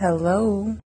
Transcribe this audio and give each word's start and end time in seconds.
Hello. 0.00 0.76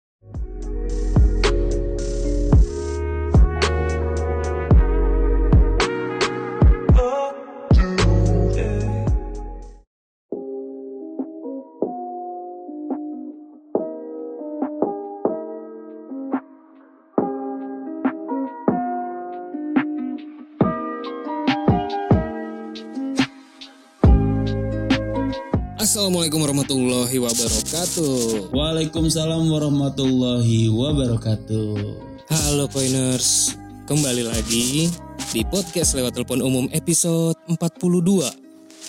Assalamualaikum 26.02 26.42
warahmatullahi 26.42 27.14
wabarakatuh. 27.14 28.50
Waalaikumsalam 28.50 29.46
warahmatullahi 29.46 30.66
wabarakatuh. 30.66 31.78
Halo 32.26 32.66
Coiners, 32.74 33.54
kembali 33.86 34.26
lagi 34.26 34.90
di 35.30 35.46
podcast 35.46 35.94
lewat 35.94 36.18
telepon 36.18 36.42
umum 36.42 36.66
episode 36.74 37.38
42. 37.46 38.34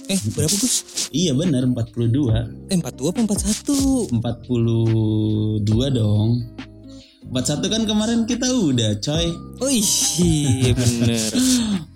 Eh, 0.09 0.17
berapa 0.33 0.57
Gus? 0.57 1.05
Iya 1.13 1.37
benar 1.37 1.69
42. 1.69 2.73
Eh, 2.73 2.81
42 2.81 3.13
apa 3.13 3.21
41? 3.29 4.09
42 4.09 5.69
dong. 5.93 6.49
41 7.29 7.73
kan 7.77 7.83
kemarin 7.85 8.25
kita 8.25 8.49
udah 8.49 8.97
coy. 8.97 9.29
Oh 9.61 9.69
iya 9.69 10.73
bener. 10.73 11.29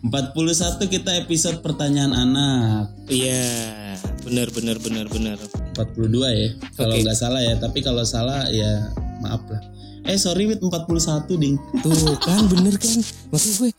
41 0.05 0.85
kita 0.93 1.25
episode 1.25 1.65
pertanyaan 1.65 2.13
anak. 2.13 2.93
Iya, 3.09 3.97
bener 4.27 4.47
bener 4.51 4.77
bener 4.83 5.07
bener. 5.07 5.37
42 5.79 6.11
ya. 6.35 6.49
Kalau 6.75 6.93
Oke. 6.99 7.03
nggak 7.07 7.17
salah 7.17 7.39
ya, 7.39 7.55
tapi 7.55 7.79
kalau 7.79 8.03
salah 8.03 8.51
ya 8.51 8.91
maaf 9.23 9.39
lah. 9.47 9.63
Eh 10.03 10.19
sorry 10.19 10.47
Wit 10.51 10.59
41 10.59 11.39
ding. 11.39 11.55
Tuh 11.79 11.95
kan 12.19 12.43
bener 12.51 12.75
kan? 12.75 12.99
Maksud 13.31 13.51
gue 13.63 13.71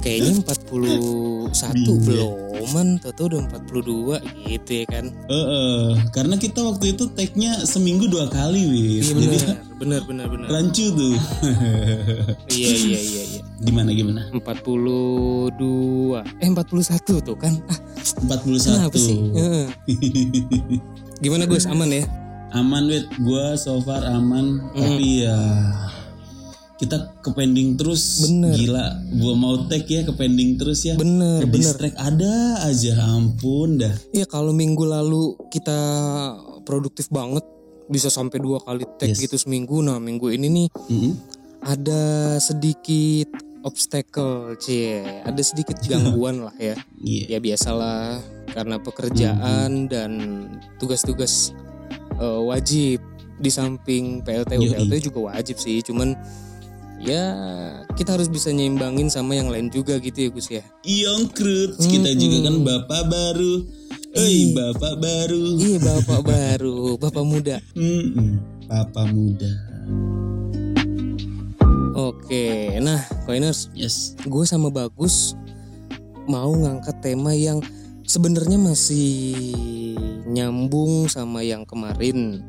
kayaknya 0.00 0.32
41 0.40 1.52
beloman, 2.00 2.88
tau 2.98 3.24
udah 3.28 3.40
42 3.46 4.20
gitu 4.48 4.70
ya 4.72 4.84
kan? 4.88 5.04
Eh, 5.28 5.34
eh, 5.34 5.86
karena 6.10 6.34
kita 6.34 6.60
waktu 6.60 6.92
itu 6.92 7.04
tag-nya 7.12 7.62
seminggu 7.62 8.08
dua 8.08 8.26
kali 8.28 8.64
Wit. 8.64 8.80
Iya 8.80 9.12
Jadi 9.12 9.26
bener, 9.28 9.56
bener 9.78 10.00
bener 10.04 10.26
bener. 10.28 10.46
rancu 10.48 10.90
tuh. 10.90 11.14
Iya 12.50 12.70
iya 12.74 12.98
iya 13.00 13.22
iya. 13.30 13.40
gimana 13.60 13.92
gimana? 13.92 14.20
42 14.32 15.54
Eh 16.40 16.48
41 16.48 17.20
tuh 17.20 17.36
kan 17.36 17.54
ah, 17.68 17.78
41. 18.26 18.58
Kenapa 18.58 18.98
sih 18.98 19.16
Heeh. 19.32 19.66
Gimana 21.22 21.44
Gus 21.44 21.68
aman 21.68 21.92
ya 21.92 22.04
aman 22.50 22.90
wit 22.90 23.06
gua 23.22 23.54
so 23.54 23.78
far 23.80 24.02
aman 24.02 24.58
Hmm. 24.74 24.80
tapi 24.98 25.22
ya 25.22 25.38
kita 26.80 26.96
ke 27.20 27.30
pending 27.30 27.76
terus. 27.76 28.24
Bener. 28.24 28.56
gila 28.56 28.86
gua 29.14 29.34
mau 29.36 29.54
tag 29.68 29.84
ya 29.84 30.00
ke 30.00 30.16
pending 30.16 30.56
terus 30.56 30.80
ya. 30.82 30.96
Bener 30.96 31.44
ke 31.44 31.48
bener. 31.52 31.76
ada 32.00 32.64
aja 32.64 32.96
ampun 33.12 33.76
dah. 33.76 33.92
Iya 34.10 34.24
kalau 34.24 34.50
minggu 34.50 34.80
lalu 34.82 35.36
kita 35.52 35.76
produktif 36.64 37.12
banget 37.12 37.44
Bisa 37.84 38.06
sampai 38.06 38.38
dua 38.38 38.62
kali 38.62 38.86
tag 38.96 39.10
Yes. 39.10 39.18
gitu 39.18 39.34
seminggu. 39.34 39.82
Nah 39.82 39.98
minggu 39.98 40.30
ini 40.30 40.46
nih 40.46 40.68
Mm-mm. 40.88 41.12
ada 41.60 42.02
sedikit 42.38 43.26
obstacle 43.60 44.54
cie. 44.56 45.02
Ada 45.26 45.42
sedikit 45.42 45.74
gangguan 45.90 46.40
lah 46.40 46.54
ya. 46.54 46.78
Iya. 47.02 47.34
Ya 47.34 47.38
biasalah. 47.42 48.22
Karena 48.50 48.78
pekerjaan 48.78 49.90
dan 49.90 50.12
tugas-tugas 50.78 51.50
eh, 52.14 52.40
wajib 52.40 53.02
di 53.36 53.50
samping 53.50 54.22
PLT 54.22 54.54
Yoi. 54.54 54.70
PLT 54.86 55.10
juga 55.10 55.34
wajib 55.34 55.58
sih. 55.58 55.82
Cuman 55.82 56.14
ya 57.00 57.24
kita 57.96 58.14
harus 58.14 58.28
bisa 58.28 58.52
nyimbangin 58.52 59.08
sama 59.08 59.32
yang 59.32 59.48
lain 59.48 59.72
juga 59.72 59.96
gitu 59.96 60.28
ya 60.28 60.30
Gus 60.30 60.48
ya. 60.52 60.64
Iong 60.84 61.32
Krut 61.32 61.80
kita 61.80 62.12
juga 62.14 62.52
kan 62.52 62.56
bapak 62.60 63.02
baru. 63.08 63.54
Hei 64.12 64.52
bapak 64.52 64.94
baru. 65.00 65.44
Iya 65.56 65.78
bapak 65.80 66.20
baru 66.22 66.78
bapak 67.00 67.24
muda. 67.24 67.56
Mm-mm. 67.72 68.36
Bapak 68.68 69.06
muda. 69.16 69.50
Oke 71.96 72.78
nah 72.84 73.00
Coiners 73.24 73.72
Yes. 73.72 74.14
gue 74.22 74.44
sama 74.44 74.68
Bagus 74.68 75.34
mau 76.28 76.52
ngangkat 76.52 77.00
tema 77.02 77.34
yang 77.34 77.58
sebenarnya 78.04 78.60
masih 78.60 79.56
nyambung 80.30 81.08
sama 81.08 81.40
yang 81.42 81.64
kemarin. 81.64 82.44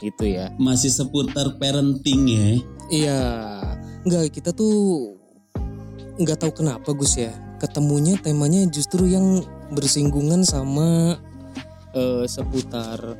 Gitu 0.00 0.32
ya. 0.36 0.52
Masih 0.56 0.88
seputar 0.88 1.60
parenting 1.60 2.24
ya. 2.24 2.48
Iya, 2.90 3.20
nggak 4.04 4.32
kita 4.32 4.50
tuh 4.54 5.14
nggak 6.20 6.38
tahu 6.40 6.52
kenapa 6.64 6.92
Gus 6.92 7.16
ya. 7.16 7.32
Ketemunya 7.60 8.16
temanya 8.16 8.64
justru 8.72 9.04
yang 9.04 9.44
bersinggungan 9.72 10.44
sama 10.44 11.20
eh, 11.92 12.24
seputar 12.24 13.16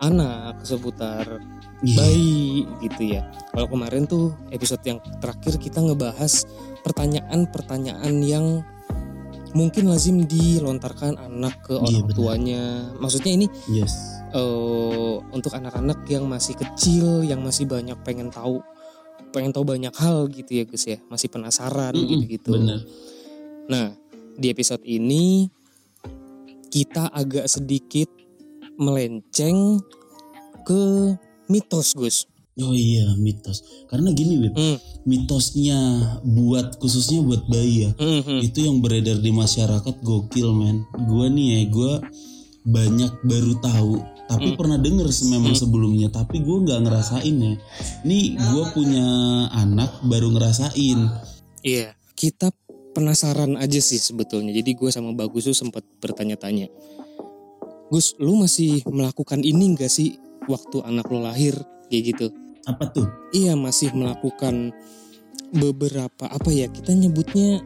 anak, 0.00 0.60
seputar 0.64 1.40
Iya. 1.80 1.96
bayi 1.96 2.68
gitu 2.84 3.02
ya. 3.16 3.24
Kalau 3.56 3.64
kemarin 3.72 4.04
tuh 4.04 4.36
episode 4.52 4.84
yang 4.84 5.00
terakhir 5.24 5.56
kita 5.56 5.80
ngebahas 5.80 6.44
pertanyaan-pertanyaan 6.84 8.20
yang 8.20 8.60
mungkin 9.56 9.88
lazim 9.88 10.28
dilontarkan 10.28 11.16
anak 11.16 11.56
ke 11.64 11.72
Iya, 11.72 11.80
orang 11.80 12.04
benar. 12.04 12.16
tuanya. 12.20 12.62
Maksudnya 13.00 13.32
ini 13.32 13.46
Yes 13.72 14.20
eh 14.30 15.14
untuk 15.34 15.50
anak-anak 15.58 16.06
yang 16.06 16.22
masih 16.30 16.54
kecil 16.54 17.26
yang 17.26 17.42
masih 17.42 17.66
banyak 17.66 17.98
pengen 18.06 18.30
tahu 18.30 18.62
pengen 19.30 19.50
tahu 19.50 19.64
banyak 19.64 19.94
hal 19.94 20.26
gitu 20.26 20.50
ya 20.52 20.64
Gus 20.64 20.84
ya 20.84 20.98
masih 21.06 21.26
penasaran 21.26 21.92
Mm-mm, 21.92 22.08
gitu-gitu 22.08 22.50
bener. 22.52 22.82
nah 23.66 23.94
di 24.34 24.46
episode 24.46 24.82
ini 24.82 25.46
kita 26.68 27.08
agak 27.08 27.46
sedikit 27.46 28.06
melenceng 28.76 29.82
ke 30.62 30.82
mitos 31.46 31.92
Gus 31.92 32.26
Oh 32.58 32.76
iya 32.76 33.16
mitos 33.16 33.64
Karena 33.86 34.12
gini 34.12 34.36
Wit 34.38 34.52
Hmm. 34.52 34.76
mitosnya 35.02 35.78
buat 36.22 36.76
khususnya 36.76 37.22
buat 37.22 37.46
bayi 37.46 37.88
ya 37.88 37.90
Mhm. 37.96 38.38
itu 38.42 38.58
yang 38.60 38.78
beredar 38.78 39.16
di 39.16 39.32
masyarakat 39.32 39.94
gokil 40.00 40.52
men 40.52 40.84
gue 41.00 41.26
nih 41.30 41.48
ya 41.48 41.62
gue 41.66 41.92
banyak 42.62 43.12
baru 43.22 43.54
tahu 43.58 43.94
tapi 44.30 44.54
Hmm. 44.54 44.58
pernah 44.58 44.78
denger 44.78 45.10
memang 45.26 45.58
sebelumnya 45.58 46.06
tapi 46.06 46.38
gue 46.38 46.56
nggak 46.62 46.86
ngerasain 46.86 47.34
ya 47.34 47.54
nih 48.06 48.38
gue 48.38 48.64
punya 48.70 49.06
anak 49.50 49.90
baru 50.06 50.30
ngerasain 50.30 50.98
Iya, 51.60 51.92
kita 52.16 52.56
penasaran 52.96 53.60
aja 53.60 53.84
sih 53.84 54.00
sebetulnya. 54.00 54.48
Jadi 54.56 54.72
gue 54.72 54.88
sama 54.88 55.12
Bagus 55.12 55.44
tuh 55.44 55.52
sempat 55.52 55.84
bertanya-tanya. 56.00 56.72
Gus, 57.92 58.16
lu 58.16 58.40
masih 58.40 58.80
melakukan 58.88 59.44
ini 59.44 59.76
gak 59.76 59.92
sih 59.92 60.16
waktu 60.48 60.80
anak 60.80 61.04
lo 61.12 61.20
lahir 61.20 61.52
kayak 61.92 62.04
gitu? 62.16 62.26
apa 62.64 62.84
tuh 62.92 63.08
Iya 63.32 63.56
masih 63.56 63.88
melakukan 63.96 64.72
beberapa 65.50 66.28
apa 66.28 66.48
ya 66.48 66.68
kita 66.68 66.92
nyebutnya 66.92 67.64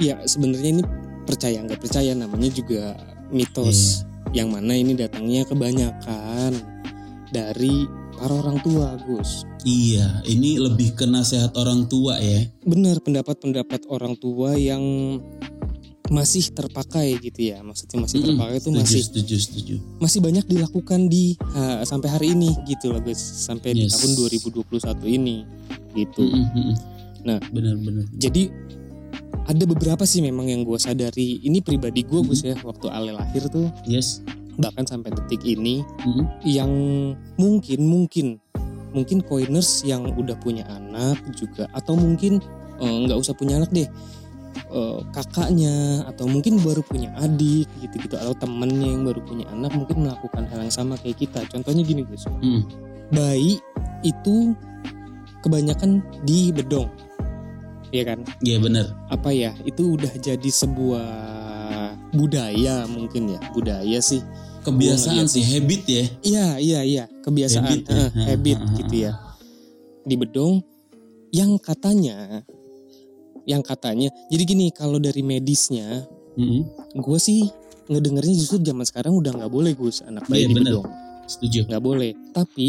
ya 0.00 0.16
sebenarnya 0.24 0.80
ini 0.80 0.82
percaya 1.24 1.60
nggak 1.62 1.78
percaya 1.78 2.16
namanya 2.16 2.50
juga 2.50 2.96
mitos 3.30 4.02
yang 4.30 4.48
mana 4.48 4.72
ini 4.72 4.94
datangnya 4.94 5.42
kebanyakan 5.44 6.54
dari 7.30 7.86
para 8.14 8.34
orang 8.36 8.60
tua 8.60 8.94
Gus. 9.02 9.42
iya 9.64 10.20
ini 10.24 10.60
lebih 10.60 10.92
ke 10.92 11.04
nasihat 11.04 11.56
orang 11.56 11.88
tua 11.88 12.20
ya 12.20 12.44
Benar 12.62 13.00
pendapat-pendapat 13.00 13.88
orang 13.88 14.14
tua 14.16 14.54
yang 14.54 14.82
masih 16.10 16.50
terpakai 16.50 17.22
gitu 17.22 17.54
ya 17.54 17.62
maksudnya 17.62 18.02
masih 18.02 18.18
Mm-mm, 18.18 18.28
terpakai 18.34 18.56
itu 18.58 18.68
masih 18.74 19.00
setuju 19.06 19.36
setuju 19.38 19.74
masih 20.02 20.18
banyak 20.18 20.42
dilakukan 20.42 21.06
di 21.06 21.38
ha, 21.54 21.86
sampai 21.86 22.08
hari 22.10 22.34
ini 22.34 22.50
gitu 22.66 22.90
loh 22.90 22.98
guys 22.98 23.22
sampai 23.22 23.78
di 23.78 23.86
Yes. 23.86 23.94
tahun 23.94 24.18
2021 24.18 25.06
ini 25.06 25.46
gitu 25.94 26.26
Mm-mm, 26.26 26.50
mm-mm. 26.50 26.76
Nah. 27.20 27.38
benar-benar 27.54 28.10
jadi 28.18 28.50
ada 29.48 29.64
beberapa 29.64 30.04
sih 30.04 30.20
memang 30.20 30.48
yang 30.50 30.62
gue 30.66 30.76
sadari. 30.76 31.40
Ini 31.44 31.64
pribadi 31.64 32.04
gue 32.04 32.20
Gus 32.24 32.44
ya 32.44 32.56
waktu 32.60 32.86
Ale 32.92 33.16
lahir 33.16 33.48
tuh. 33.48 33.70
Yes. 33.88 34.20
Bahkan 34.60 34.84
sampai 34.84 35.14
detik 35.16 35.40
ini 35.46 35.80
Mm-mm. 36.04 36.24
yang 36.44 36.72
mungkin 37.40 37.80
mungkin 37.86 38.26
mungkin 38.90 39.22
coiners 39.22 39.86
yang 39.86 40.10
udah 40.18 40.34
punya 40.42 40.66
anak 40.66 41.22
juga 41.38 41.70
atau 41.72 41.94
mungkin 41.94 42.42
eh, 42.82 42.96
nggak 43.06 43.16
usah 43.16 43.32
punya 43.38 43.62
anak 43.62 43.70
deh 43.70 43.86
eh, 44.70 44.98
kakaknya 45.14 46.04
atau 46.10 46.26
mungkin 46.26 46.58
baru 46.60 46.82
punya 46.82 47.14
adik 47.22 47.70
gitu-gitu 47.80 48.18
atau 48.18 48.34
temennya 48.34 48.90
yang 48.98 49.06
baru 49.06 49.22
punya 49.22 49.46
anak 49.54 49.72
mungkin 49.72 50.04
melakukan 50.04 50.44
hal 50.50 50.60
yang 50.60 50.74
sama 50.74 50.98
kayak 51.00 51.22
kita. 51.22 51.40
Contohnya 51.48 51.82
gini 51.86 52.02
Gus. 52.04 52.26
Mm. 52.42 52.62
bayi 53.10 53.58
itu 54.06 54.54
kebanyakan 55.42 56.04
di 56.22 56.52
bedong 56.52 56.86
ya 57.90 58.02
kan? 58.04 58.18
Iya 58.40 58.56
benar. 58.58 58.86
Apa 59.08 59.30
ya 59.30 59.54
itu 59.62 59.94
udah 59.94 60.10
jadi 60.16 60.50
sebuah 60.50 61.06
budaya 62.12 62.86
mungkin 62.86 63.34
ya. 63.34 63.40
Budaya 63.52 63.98
sih. 64.00 64.22
Kebiasaan 64.60 65.24
sih 65.24 65.40
habit 65.40 65.82
ya. 65.88 66.04
Iya, 66.20 66.46
iya, 66.60 66.80
iya, 66.84 67.04
kebiasaan, 67.24 67.64
Habit 67.64 67.84
ya? 67.88 67.96
eh, 67.96 68.10
habit 68.28 68.58
Ha, 68.60 68.64
ha, 68.64 68.68
ha, 68.68 68.76
gitu 68.76 68.94
ya. 69.08 69.12
Di 70.04 70.14
bedong 70.14 70.60
yang 71.32 71.56
katanya 71.56 72.44
yang 73.48 73.64
katanya 73.64 74.10
jadi 74.28 74.42
gini 74.44 74.68
kalau 74.68 75.00
dari 75.00 75.22
medisnya 75.24 76.04
Mm-mm. 76.36 76.66
gue 76.92 77.18
sih 77.18 77.48
ngedengernya 77.88 78.36
justru 78.36 78.60
zaman 78.60 78.84
sekarang 78.84 79.16
udah 79.16 79.32
nggak 79.32 79.48
boleh 79.48 79.72
Gus 79.72 80.04
anak 80.04 80.28
bayi 80.28 80.44
Iya, 80.44 80.48
di 80.50 80.54
bener. 80.54 80.72
bedong. 80.76 80.86
Setuju. 81.24 81.60
Nggak 81.66 81.82
boleh. 81.82 82.12
Tapi 82.36 82.68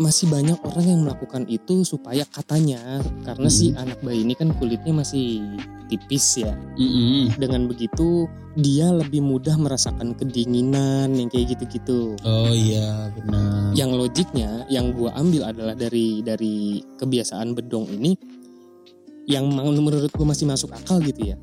masih 0.00 0.32
banyak 0.32 0.56
orang 0.64 0.86
yang 0.88 1.00
melakukan 1.04 1.44
itu 1.44 1.84
supaya 1.84 2.24
katanya 2.24 3.04
karena 3.20 3.52
si 3.52 3.68
Hmm. 3.70 3.84
anak 3.84 4.00
bayi 4.00 4.24
ini 4.24 4.32
kan 4.32 4.48
kulitnya 4.56 4.96
masih 4.96 5.44
tipis 5.92 6.40
ya 6.40 6.56
Mm-mm. 6.80 7.36
dengan 7.36 7.68
begitu 7.68 8.24
dia 8.56 8.88
lebih 8.88 9.20
mudah 9.20 9.60
merasakan 9.60 10.16
kedinginan 10.16 11.12
yang 11.12 11.28
kayak 11.28 11.52
gitu-gitu 11.52 12.16
oh 12.24 12.48
iya 12.48 13.12
benar 13.12 13.76
yang 13.76 13.92
logiknya 13.92 14.64
yang 14.72 14.96
gua 14.96 15.12
ambil 15.14 15.52
adalah 15.52 15.76
dari 15.76 16.24
dari 16.24 16.80
kebiasaan 16.96 17.52
bedong 17.52 17.92
ini 17.92 18.16
yang 19.28 19.46
menurut 19.52 20.08
gua 20.10 20.32
masih 20.32 20.48
masuk 20.48 20.72
akal 20.72 20.96
gitu 21.04 21.34
ya 21.34 21.36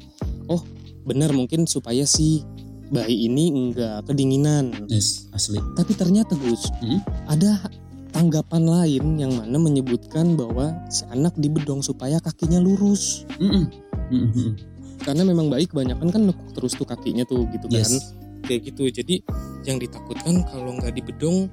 oh 0.49 0.65
benar 1.05 1.29
mungkin 1.29 1.69
supaya 1.69 2.03
si 2.03 2.41
bayi 2.87 3.27
ini 3.27 3.51
enggak 3.51 4.07
kedinginan 4.07 4.71
yes 4.89 5.27
asli 5.29 5.59
tapi 5.75 5.93
ternyata 5.93 6.33
Gus 6.33 6.71
Hmm? 6.79 7.03
ada 7.27 7.67
tanggapan 8.11 8.63
lain 8.63 9.19
yang 9.19 9.33
mana 9.35 9.57
menyebutkan 9.59 10.37
bahwa 10.37 10.73
si 10.87 11.03
anak 11.11 11.35
dibedong 11.35 11.83
supaya 11.83 12.17
kakinya 12.23 12.57
lurus. 12.61 13.27
Mm-mm. 13.39 13.67
Mm-mm. 14.07 14.55
karena 14.97 15.23
memang 15.23 15.47
bayi 15.47 15.69
kebanyakan 15.69 16.09
kan 16.09 16.21
nekuk 16.27 16.49
terus 16.57 16.73
tuh 16.73 16.87
kakinya 16.87 17.23
tuh 17.23 17.47
gitu 17.53 17.69
kan. 17.69 17.85
Yes. 17.85 18.11
Kayak 18.43 18.71
gitu. 18.73 18.83
Jadi 18.91 19.15
yang 19.63 19.77
ditakutkan 19.79 20.43
kalau 20.47 20.75
nggak 20.79 20.95
dibedong 20.95 21.47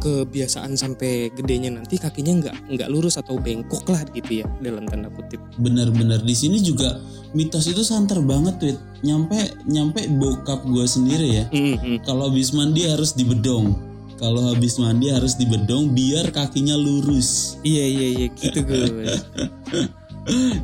kebiasaan 0.00 0.80
sampai 0.80 1.28
gedenya 1.36 1.68
nanti 1.68 2.00
kakinya 2.00 2.40
nggak 2.40 2.56
nggak 2.72 2.88
lurus 2.88 3.20
atau 3.20 3.36
bengkok 3.36 3.84
lah 3.92 4.00
gitu 4.16 4.44
ya 4.44 4.46
dalam 4.64 4.88
tanda 4.88 5.12
kutip. 5.12 5.42
Benar-benar. 5.60 6.24
Di 6.24 6.32
sini 6.32 6.62
juga 6.64 6.96
mitos 7.36 7.68
itu 7.68 7.84
santer 7.84 8.22
banget 8.24 8.56
tweet 8.62 8.78
nyampe 9.04 9.36
nyampe 9.68 10.08
bokap 10.16 10.64
gue 10.64 10.86
sendiri 10.88 11.28
ya. 11.40 11.44
Mm-mm. 11.52 12.04
kalau 12.04 12.32
habis 12.32 12.52
mandi 12.56 12.88
harus 12.88 13.12
dibedong 13.12 13.89
kalau 14.20 14.52
habis 14.52 14.76
mandi 14.76 15.08
harus 15.08 15.40
dibedong 15.40 15.96
biar 15.96 16.28
kakinya 16.28 16.76
lurus. 16.76 17.56
Iya 17.64 17.84
iya 17.88 18.06
iya 18.12 18.26
gitu 18.36 18.60
Gus. 18.68 19.24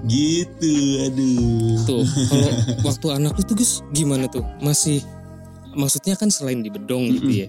Gitu 0.05 0.73
aduh. 1.09 1.81
Tuh 1.89 2.05
kalau 2.05 2.51
waktu 2.93 3.07
anak 3.17 3.33
lu 3.41 3.43
tuh 3.49 3.57
Gus 3.57 3.81
gimana 3.97 4.29
tuh? 4.29 4.45
Masih 4.61 5.01
maksudnya 5.73 6.15
kan 6.21 6.29
selain 6.29 6.61
dibedong 6.61 7.09
gitu 7.17 7.49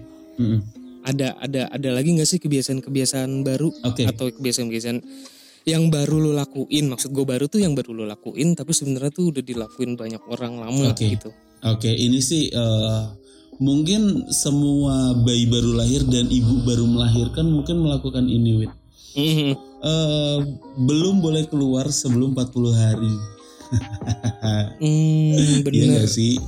Ada 1.04 1.36
ada 1.44 1.68
ada 1.68 1.88
lagi 1.92 2.16
nggak 2.16 2.26
sih 2.26 2.40
kebiasaan-kebiasaan 2.40 3.44
baru? 3.44 3.68
Oke. 3.84 4.08
Atau 4.08 4.32
kebiasaan-kebiasaan 4.32 4.98
yang 5.68 5.92
baru 5.92 6.16
lo 6.24 6.32
lakuin? 6.32 6.88
Maksud 6.88 7.12
gue 7.12 7.28
baru 7.28 7.52
tuh 7.52 7.60
yang 7.60 7.76
baru 7.76 7.92
lo 7.92 8.04
lakuin 8.08 8.56
tapi 8.56 8.72
sebenarnya 8.72 9.12
tuh 9.12 9.36
udah 9.36 9.44
dilakuin 9.44 9.94
banyak 9.94 10.24
orang 10.32 10.56
lama 10.56 10.96
Oke. 10.96 11.12
gitu. 11.12 11.28
Oke, 11.58 11.90
ini 11.92 12.22
sih 12.24 12.48
eh, 12.48 13.02
mungkin 13.58 14.30
semua 14.30 15.14
bayi 15.22 15.46
baru 15.50 15.74
lahir 15.74 16.02
dan 16.06 16.30
ibu 16.30 16.62
baru 16.62 16.86
melahirkan 16.86 17.46
mungkin 17.50 17.82
melakukan 17.82 18.26
ini, 18.26 18.64
Wit. 18.64 18.72
Mhm. 19.18 19.50
Eh, 19.78 20.38
belum 20.82 21.22
boleh 21.22 21.46
keluar 21.46 21.86
sebelum 21.90 22.34
40 22.34 22.74
hari. 22.74 23.14
Iya 24.80 25.60
bener 25.60 26.00
gak 26.00 26.08
sih? 26.08 26.40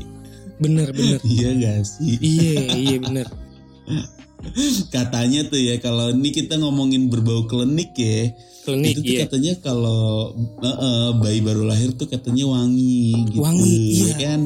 bener 0.60 0.88
bener 0.92 1.18
Iya 1.36 1.50
gak 1.56 1.80
sih? 1.88 2.16
iya 2.20 2.60
iya 2.76 2.96
bener 3.00 3.26
Katanya 4.94 5.44
tuh 5.52 5.60
ya 5.60 5.76
kalau 5.84 6.16
ini 6.16 6.32
kita 6.32 6.56
ngomongin 6.56 7.12
berbau 7.12 7.44
klinik 7.44 7.92
ya. 7.92 8.32
klinik 8.64 8.96
itu 8.96 9.00
tuh 9.04 9.12
iya 9.12 9.20
katanya 9.28 9.52
kalau 9.60 10.32
eh, 10.64 10.68
eh, 10.68 11.10
bayi 11.20 11.44
baru 11.44 11.68
lahir 11.68 11.92
tuh 11.92 12.08
katanya 12.08 12.48
wangi 12.48 13.20
gitu. 13.28 13.44
Wangi, 13.44 14.00
iya. 14.00 14.04
ya 14.08 14.14
kan? 14.16 14.40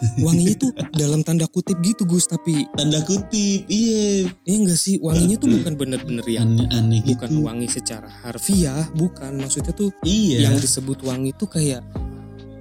wanginya 0.26 0.56
tuh 0.56 0.70
dalam 0.92 1.20
tanda 1.20 1.44
kutip 1.44 1.76
gitu 1.84 2.08
Gus 2.08 2.24
tapi 2.24 2.64
Tanda 2.72 3.04
kutip, 3.04 3.68
iya. 3.68 4.26
ya 4.44 4.54
enggak 4.56 4.78
sih 4.80 4.96
wanginya 4.98 5.36
tuh 5.36 5.48
bukan 5.52 5.74
bener-bener 5.76 6.24
yang 6.24 6.48
Aneh-aneh 6.56 7.04
gitu. 7.04 7.20
bukan 7.20 7.30
wangi 7.44 7.68
secara 7.68 8.08
harfiah 8.24 8.88
bukan 8.96 9.36
maksudnya 9.36 9.72
tuh 9.72 9.92
Iya. 10.02 10.48
yang 10.48 10.56
disebut 10.56 11.04
wangi 11.04 11.36
tuh 11.36 11.48
kayak 11.48 11.84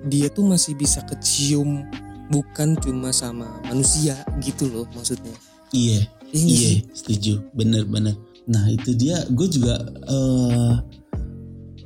dia 0.08 0.28
tuh 0.28 0.48
masih 0.48 0.76
bisa 0.76 1.04
kecium 1.04 1.84
bukan 2.28 2.78
cuma 2.78 3.10
sama 3.12 3.48
manusia 3.66 4.20
gitu 4.40 4.68
loh 4.70 4.86
maksudnya 4.94 5.34
Iya. 5.70 6.02
Iya 6.30 6.46
Iya, 6.46 6.72
setuju. 6.94 7.34
Bener-bener. 7.54 8.14
Nah 8.46 8.70
itu 8.70 8.94
dia, 8.94 9.22
gue 9.30 9.48
juga 9.50 9.82
eh 10.06 10.74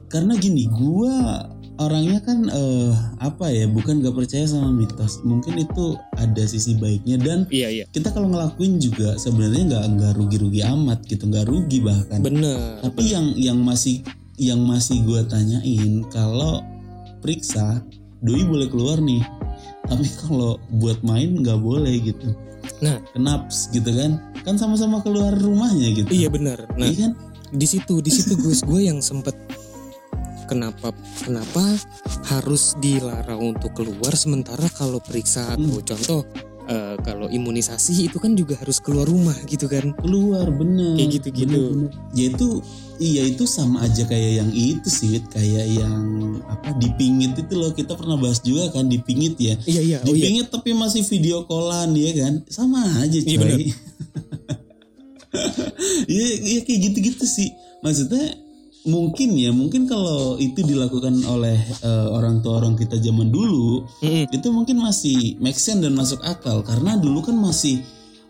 karena 0.07 0.35
gini, 0.35 0.67
gue 0.67 1.15
orangnya 1.81 2.21
kan 2.21 2.45
eh 2.47 2.93
apa 3.17 3.49
ya, 3.49 3.65
bukan 3.65 4.03
gak 4.05 4.13
percaya 4.13 4.45
sama 4.45 4.69
mitos. 4.69 5.21
Mungkin 5.25 5.57
itu 5.57 5.97
ada 6.17 6.43
sisi 6.45 6.77
baiknya 6.77 7.17
dan 7.17 7.49
iya 7.49 7.69
iya 7.69 7.85
kita 7.89 8.13
kalau 8.13 8.29
ngelakuin 8.29 8.77
juga 8.77 9.17
sebenarnya 9.17 9.63
nggak 9.73 9.85
nggak 9.97 10.11
rugi-rugi 10.19 10.61
amat 10.63 10.99
gitu, 11.09 11.25
nggak 11.29 11.45
rugi 11.49 11.81
bahkan. 11.81 12.19
bener 12.21 12.79
Tapi 12.81 13.03
yang 13.09 13.33
yang 13.33 13.59
masih 13.59 14.05
yang 14.37 14.61
masih 14.61 15.01
gue 15.05 15.21
tanyain 15.29 16.05
kalau 16.09 16.61
periksa, 17.21 17.81
doi 18.21 18.43
boleh 18.45 18.67
keluar 18.69 18.97
nih. 19.01 19.21
Tapi 19.85 20.07
kalau 20.25 20.57
buat 20.79 21.01
main 21.01 21.37
nggak 21.41 21.59
boleh 21.59 22.01
gitu. 22.01 22.33
Nah. 22.79 22.99
kenaps 23.11 23.67
gitu 23.71 23.91
kan? 23.91 24.19
Kan 24.43 24.55
sama-sama 24.59 24.99
keluar 24.99 25.31
rumahnya 25.35 26.03
gitu. 26.03 26.11
iya 26.11 26.27
bener 26.27 26.67
nah 26.75 26.83
Iya 26.83 27.07
kan? 27.07 27.11
di 27.53 27.67
situ 27.69 28.01
di 28.03 28.11
situ 28.11 28.33
Gus 28.35 28.65
gue 28.65 28.87
yang 28.87 28.99
sempet 28.99 29.35
kenapa 30.45 30.91
kenapa 31.23 31.63
harus 32.29 32.75
dilarang 32.79 33.55
untuk 33.55 33.73
keluar 33.75 34.13
sementara 34.15 34.67
kalau 34.73 34.99
periksa 35.03 35.55
atau 35.55 35.79
contoh 35.81 36.21
eh, 36.67 36.95
kalau 37.03 37.27
imunisasi 37.27 38.07
itu 38.07 38.17
kan 38.19 38.35
juga 38.35 38.55
harus 38.59 38.79
keluar 38.79 39.07
rumah 39.07 39.35
gitu 39.47 39.67
kan 39.67 39.91
Keluar 39.99 40.47
bener. 40.51 40.95
Kayak. 40.95 41.33
Bener, 41.33 41.63
bener. 41.71 41.91
Ya 42.15 42.25
itu 42.31 42.47
iya 43.01 43.23
itu 43.27 43.43
sama 43.49 43.83
aja 43.83 44.05
kayak 44.07 44.31
yang 44.45 44.51
itu 44.53 44.87
sih, 44.87 45.19
kayak 45.27 45.65
yang 45.75 46.39
apa 46.47 46.71
dipingit 46.77 47.35
itu 47.35 47.53
loh 47.57 47.73
kita 47.73 47.97
pernah 47.97 48.15
bahas 48.15 48.39
juga 48.39 48.69
kan 48.71 48.87
dipingit 48.87 49.35
ya. 49.41 49.57
iya 49.67 49.81
iya 49.81 49.97
oh 50.05 50.13
iya 50.13 50.29
Dipingit 50.29 50.47
tapi 50.53 50.71
masih 50.71 51.03
video 51.03 51.43
callan 51.49 51.91
ya 51.97 52.11
kan? 52.23 52.33
Sama 52.47 52.79
aja 53.01 53.19
coy. 53.19 53.73
Iya 56.05 56.27
iya 56.45 56.59
kayak 56.61 56.79
gitu-gitu 56.93 57.25
sih. 57.25 57.49
Maksudnya 57.81 58.37
mungkin 58.83 59.39
ya 59.39 59.55
mungkin 59.55 59.87
kalau 59.87 60.35
itu 60.35 60.59
dilakukan 60.59 61.23
oleh 61.23 61.55
eh, 61.83 62.07
orang 62.11 62.43
tua 62.43 62.59
orang 62.59 62.75
kita 62.75 62.99
zaman 62.99 63.31
dulu 63.31 63.87
Mm-mm. 64.03 64.27
itu 64.27 64.47
mungkin 64.51 64.83
masih 64.83 65.39
make 65.39 65.59
sense 65.59 65.79
dan 65.79 65.95
masuk 65.95 66.19
akal. 66.23 66.63
Karena 66.63 66.99
dulu 66.99 67.23
kan 67.23 67.35
masih 67.39 67.79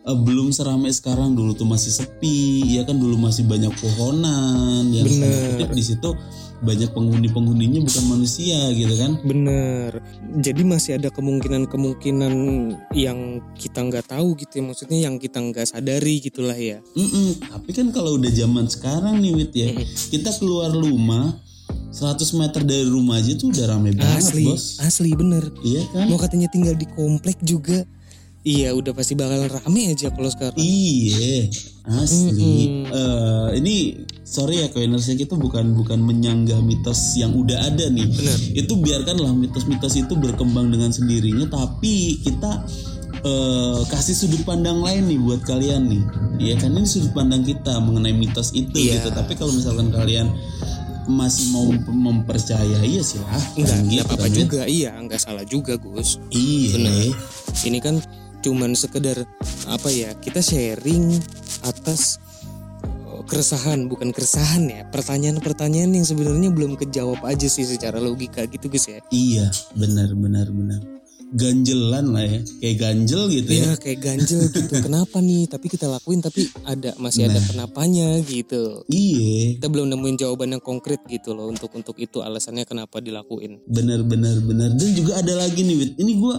eh, 0.05 0.17
belum 0.17 0.53
seramai 0.53 0.93
sekarang. 0.93 1.33
Dulu 1.33 1.57
tuh 1.57 1.65
masih 1.65 1.89
sepi 1.89 2.77
ya 2.77 2.85
kan? 2.85 3.01
Dulu 3.01 3.17
masih 3.17 3.49
banyak 3.49 3.73
pohonan 3.81 4.93
yang 4.93 5.09
di 5.73 5.83
situ 5.83 6.13
banyak 6.63 6.89
penghuni-penghuninya 6.89 7.83
bukan 7.83 8.03
manusia 8.09 8.57
gitu 8.71 8.95
kan 8.95 9.11
Bener. 9.21 9.99
Jadi 10.39 10.61
masih 10.63 10.97
ada 10.97 11.11
kemungkinan-kemungkinan 11.11 12.33
yang 12.93 13.19
kita 13.53 13.79
nggak 13.79 14.09
tahu 14.09 14.33
gitu 14.35 14.59
ya. 14.59 14.63
Maksudnya 14.65 14.99
yang 15.03 15.15
kita 15.17 15.37
nggak 15.37 15.67
sadari 15.67 16.17
gitulah 16.17 16.55
ya. 16.55 16.79
Mm-mm. 16.95 17.37
tapi 17.43 17.69
kan 17.71 17.91
kalau 17.91 18.15
udah 18.15 18.31
zaman 18.31 18.65
sekarang 18.65 19.19
nih 19.19 19.31
Wit 19.33 19.51
ya 19.51 19.69
Mm-mm. 19.69 19.85
kita 20.09 20.31
keluar 20.35 20.71
rumah 20.71 21.35
100 21.91 22.17
meter 22.33 22.61
dari 22.63 22.87
rumah 22.87 23.21
aja 23.21 23.35
tuh 23.35 23.53
udah 23.53 23.65
rame 23.69 23.93
banget 23.93 24.33
Asli, 24.33 24.49
bos 24.49 24.81
asli 24.81 25.13
bener. 25.13 25.45
iya 25.61 25.85
kan 25.91 26.09
Mau 26.09 26.17
katanya 26.17 26.49
tinggal 26.49 26.73
di 26.73 26.89
komplek 26.89 27.37
juga. 27.41 27.85
Iya 28.43 28.75
udah 28.75 28.91
pasti 28.91 29.15
bakal 29.15 29.47
rame 29.47 29.87
aja 29.87 30.11
kalau 30.11 30.27
sekarang. 30.27 30.59
Iya, 30.59 31.47
asli. 31.87 32.83
Mm-mm. 32.83 32.91
Eh, 32.91 33.47
ini 33.63 33.75
sorry 34.21 34.59
ya 34.59 34.67
koinersnya 34.67 35.15
kita 35.15 35.39
bukan 35.39 35.71
bukan 35.71 36.03
menyanggah 36.03 36.59
mitos 36.59 37.15
yang 37.15 37.31
udah 37.31 37.55
ada 37.63 37.87
nih. 37.87 38.03
Bener. 38.03 38.37
Itu 38.51 38.75
biarkanlah 38.75 39.31
mitos-mitos 39.31 39.95
itu 39.95 40.11
berkembang 40.19 40.75
dengan 40.75 40.91
sendirinya, 40.91 41.47
tapi 41.47 42.19
kita 42.19 42.67
eh, 43.23 43.79
kasih 43.87 44.11
sudut 44.11 44.43
pandang 44.43 44.83
lain 44.83 45.07
nih 45.07 45.19
buat 45.23 45.39
kalian 45.47 45.87
nih. 45.87 46.03
Iya 46.43 46.59
kan 46.59 46.75
ini 46.75 46.83
sudut 46.83 47.15
pandang 47.15 47.47
kita 47.47 47.79
mengenai 47.79 48.11
mitos 48.11 48.51
itu 48.51 48.75
Iya. 48.75 48.99
gitu. 48.99 49.15
Tapi 49.15 49.39
kalau 49.39 49.55
misalkan 49.55 49.87
kalian 49.87 50.27
masih 51.07 51.47
mau 51.51 51.67
mempercayai 51.87 52.91
ya 52.91 53.03
silahkan 53.03 53.39
Enggak, 53.55 53.79
gitu 53.79 53.87
enggak 53.87 54.03
apa-apa 54.03 54.19
kan 54.19 54.27
ya. 54.27 54.35
juga. 54.35 54.61
Iya, 54.67 54.89
enggak 54.99 55.19
salah 55.23 55.47
juga 55.47 55.79
Gus. 55.79 56.19
Iya. 56.27 56.71
Bener. 56.75 57.15
Ini 57.63 57.79
kan 57.79 57.95
cuman 58.43 58.75
sekedar 58.75 59.23
apa 59.71 59.87
ya 59.87 60.11
kita 60.19 60.43
sharing 60.43 61.15
atas 61.63 62.19
uh, 63.07 63.23
keresahan 63.23 63.87
bukan 63.87 64.11
keresahan 64.11 64.67
ya 64.67 64.83
pertanyaan-pertanyaan 64.91 65.95
yang 65.95 66.03
sebenarnya 66.03 66.51
belum 66.51 66.75
kejawab 66.75 67.23
aja 67.23 67.47
sih 67.47 67.63
secara 67.63 68.03
logika 68.03 68.43
gitu 68.51 68.67
Gus 68.67 68.91
ya 68.91 68.99
Iya, 69.09 69.47
benar 69.73 70.11
benar 70.13 70.51
benar. 70.51 70.92
Ganjelan 71.33 72.13
lah 72.13 72.25
ya. 72.25 72.39
Kayak 72.61 72.77
ganjel 72.79 73.21
gitu 73.27 73.51
ya, 73.51 73.65
ya. 73.65 73.73
kayak 73.75 73.99
ganjel 73.99 74.41
gitu. 74.53 74.73
Kenapa 74.79 75.17
nih? 75.19 75.49
Tapi 75.49 75.65
kita 75.67 75.85
lakuin 75.89 76.21
tapi 76.21 76.47
ada 76.63 76.93
masih 77.01 77.27
ada 77.27 77.41
Nah. 77.41 77.45
kenapanya 77.49 78.07
gitu. 78.21 78.85
Iya. 78.87 79.57
Kita 79.57 79.67
belum 79.67 79.89
nemuin 79.89 80.17
jawaban 80.21 80.53
yang 80.53 80.63
konkret 80.63 81.01
gitu 81.09 81.33
loh 81.33 81.49
untuk 81.49 81.73
untuk 81.73 81.97
itu 81.97 82.21
alasannya 82.21 82.63
kenapa 82.63 83.01
dilakuin. 83.01 83.65
Benar 83.65 84.05
benar 84.05 84.37
benar. 84.45 84.69
Dan 84.77 84.89
juga 84.93 85.17
ada 85.19 85.33
lagi 85.35 85.65
nih 85.65 85.75
Wit. 85.75 85.91
Ini 85.97 86.11
gua 86.21 86.37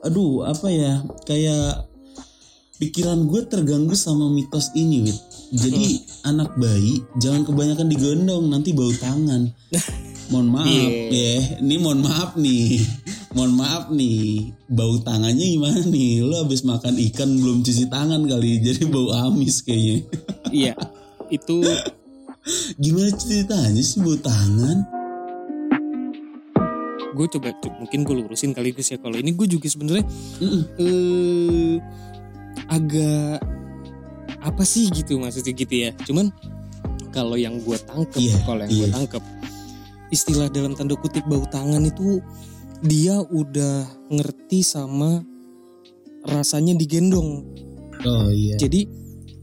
aduh 0.00 0.48
apa 0.48 0.72
ya? 0.72 1.04
Kayak 1.28 1.86
pikiran 2.80 3.28
gue 3.28 3.44
terganggu 3.44 3.92
sama 3.92 4.32
mitos 4.32 4.72
ini 4.72 5.04
Wit 5.04 5.20
jadi 5.50 5.86
anak 6.22 6.54
bayi 6.54 7.02
jangan 7.18 7.42
kebanyakan 7.42 7.90
digendong 7.90 8.46
nanti 8.46 8.70
bau 8.70 8.90
tangan. 8.94 9.50
Mohon 10.30 10.48
maaf 10.54 10.70
Iya. 10.70 10.86
ya. 11.10 11.34
Ini 11.58 11.74
mohon 11.82 12.00
maaf 12.06 12.30
nih. 12.38 12.78
Mohon 13.34 13.52
maaf 13.58 13.84
nih. 13.90 14.54
Bau 14.70 14.94
tangannya 15.02 15.42
gimana 15.42 15.82
nih? 15.82 16.22
Lo 16.22 16.46
habis 16.46 16.62
makan 16.62 16.94
ikan 17.10 17.34
belum 17.34 17.66
cuci 17.66 17.90
tangan 17.90 18.22
kali. 18.30 18.62
Jadi 18.62 18.86
bau 18.86 19.10
amis 19.10 19.58
kayaknya. 19.60 20.06
Iya. 20.54 20.74
Itu 21.34 21.66
gimana 22.78 23.10
ceritanya 23.10 23.82
sih 23.82 23.98
bau 23.98 24.14
tangan? 24.14 24.86
Gue 27.10 27.26
coba 27.26 27.50
mungkin 27.82 28.06
gue 28.06 28.14
lurusin 28.22 28.54
kali 28.54 28.70
Gus 28.70 28.94
ya. 28.94 29.02
Kalau 29.02 29.18
ini 29.18 29.34
gue 29.34 29.50
juga 29.50 29.66
sebenarnya 29.66 30.06
Mm-mm. 30.38 30.62
eh 30.78 31.74
agak 32.70 33.42
apa 34.40 34.62
sih 34.64 34.88
gitu 34.90 35.20
maksudnya 35.20 35.52
gitu 35.52 35.74
ya. 35.88 35.90
Cuman 36.04 36.32
kalau 37.10 37.36
yang 37.36 37.58
gue 37.60 37.76
tangkep 37.76 38.20
Iya, 38.20 38.36
kalau 38.46 38.62
yang 38.64 38.72
gue 38.72 38.88
iya. 38.88 38.94
tangkep 38.94 39.22
istilah 40.10 40.48
dalam 40.50 40.74
tanda 40.74 40.98
kutip 40.98 41.22
bau 41.30 41.46
tangan 41.46 41.86
itu 41.86 42.18
dia 42.82 43.20
udah 43.20 43.86
ngerti 44.10 44.64
sama 44.64 45.22
rasanya 46.26 46.74
digendong. 46.74 47.46
Oh 48.02 48.28
iya. 48.32 48.56
Jadi 48.56 48.88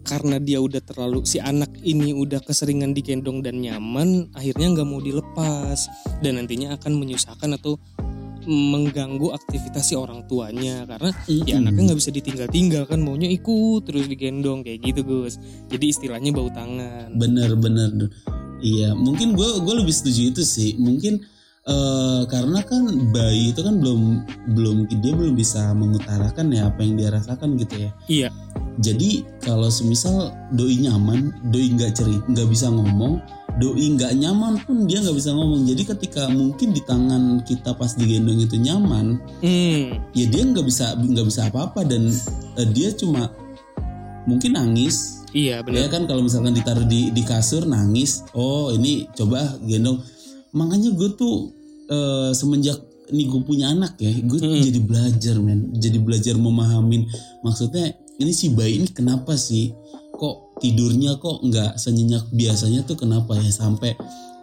karena 0.07 0.39
dia 0.39 0.63
udah 0.63 0.79
terlalu 0.79 1.27
si 1.27 1.37
anak 1.43 1.67
ini 1.83 2.15
udah 2.15 2.39
keseringan 2.39 2.95
digendong 2.95 3.43
dan 3.43 3.59
nyaman 3.59 4.31
akhirnya 4.31 4.71
nggak 4.71 4.87
mau 4.87 5.03
dilepas 5.03 5.91
dan 6.23 6.39
nantinya 6.39 6.79
akan 6.79 6.95
menyusahkan 6.95 7.59
atau 7.59 7.75
mengganggu 8.47 9.35
aktivitas 9.35 9.91
si 9.91 9.93
orang 9.99 10.23
tuanya 10.25 10.87
karena 10.87 11.11
ya 11.27 11.59
Mm-mm. 11.59 11.67
anaknya 11.67 11.81
nggak 11.91 11.99
bisa 11.99 12.11
ditinggal-tinggal 12.15 12.83
kan 12.87 13.03
maunya 13.03 13.27
ikut 13.27 13.83
terus 13.83 14.07
digendong 14.07 14.63
kayak 14.63 14.79
gitu 14.81 15.03
Gus. 15.03 15.35
Jadi 15.67 15.85
istilahnya 15.91 16.31
bau 16.31 16.47
tangan. 16.47 17.11
Bener 17.13 17.53
bener. 17.59 18.07
Iya 18.63 18.95
mungkin 18.95 19.35
gue 19.35 19.49
gue 19.61 19.75
lebih 19.83 19.93
setuju 19.93 20.31
itu 20.31 20.43
sih. 20.47 20.79
Mungkin 20.79 21.19
eh, 21.67 22.21
karena 22.31 22.63
kan 22.63 22.87
bayi 23.11 23.51
itu 23.51 23.59
kan 23.61 23.83
belum 23.83 24.01
belum 24.55 24.77
dia 25.03 25.13
belum 25.13 25.35
bisa 25.35 25.75
mengutarakan 25.75 26.55
ya 26.55 26.71
apa 26.71 26.79
yang 26.81 26.95
dia 26.95 27.09
rasakan 27.11 27.59
gitu 27.59 27.75
ya. 27.83 27.91
Iya 28.07 28.29
jadi 28.77 29.25
kalau 29.41 29.73
semisal 29.73 30.33
doi 30.53 30.77
nyaman 30.77 31.33
doi 31.49 31.73
nggak 31.73 31.97
cerit 31.97 32.21
nggak 32.29 32.47
bisa 32.49 32.69
ngomong 32.69 33.17
doi 33.57 33.89
nggak 33.97 34.13
nyaman 34.21 34.61
pun 34.61 34.85
dia 34.85 35.01
nggak 35.01 35.17
bisa 35.17 35.33
ngomong. 35.33 35.65
Jadi 35.65 35.81
ketika 35.83 36.29
mungkin 36.29 36.77
di 36.77 36.81
tangan 36.85 37.41
kita 37.41 37.73
pas 37.73 37.97
digendong 37.97 38.45
itu 38.45 38.55
nyaman 38.61 39.17
hmm. 39.41 40.13
ya 40.13 40.25
dia 40.29 40.43
nggak 40.45 40.65
bisa 40.65 40.93
nggak 40.93 41.27
bisa 41.27 41.49
apa-apa 41.49 41.81
dan 41.83 42.13
eh, 42.61 42.67
dia 42.69 42.93
cuma 42.93 43.33
mungkin 44.29 44.53
nangis. 44.55 45.25
Iya 45.33 45.59
ya 45.59 45.65
benar 45.65 45.91
kan 45.91 46.07
kalau 46.07 46.23
misalkan 46.23 46.55
ditaruh 46.55 46.85
di 46.85 47.09
di 47.11 47.23
kasur 47.25 47.65
nangis. 47.65 48.23
Oh 48.37 48.69
ini 48.69 49.09
coba 49.17 49.57
gendong. 49.65 50.05
Makanya 50.53 50.93
gue 50.93 51.09
tuh 51.17 51.49
eh, 51.89 52.31
semenjak 52.37 52.77
ini 53.09 53.25
gue 53.25 53.41
punya 53.41 53.71
anak 53.71 53.95
ya 53.97 54.11
gue 54.21 54.37
Hmm. 54.37 54.61
jadi 54.61 54.79
belajar 54.85 55.35
men. 55.41 55.73
Jadi 55.73 55.97
belajar 55.97 56.37
memahamin 56.37 57.09
maksudnya 57.41 57.97
ini 58.17 58.31
si 58.33 58.53
bayi 58.53 58.81
ini 58.81 58.89
kenapa 58.89 59.37
sih? 59.37 59.73
Kok 60.17 60.57
tidurnya 60.57 61.21
kok 61.21 61.45
nggak 61.45 61.77
senyenyak 61.77 62.25
biasanya 62.33 62.81
tuh 62.83 62.97
kenapa 62.97 63.37
ya? 63.37 63.53
Sampai 63.53 63.93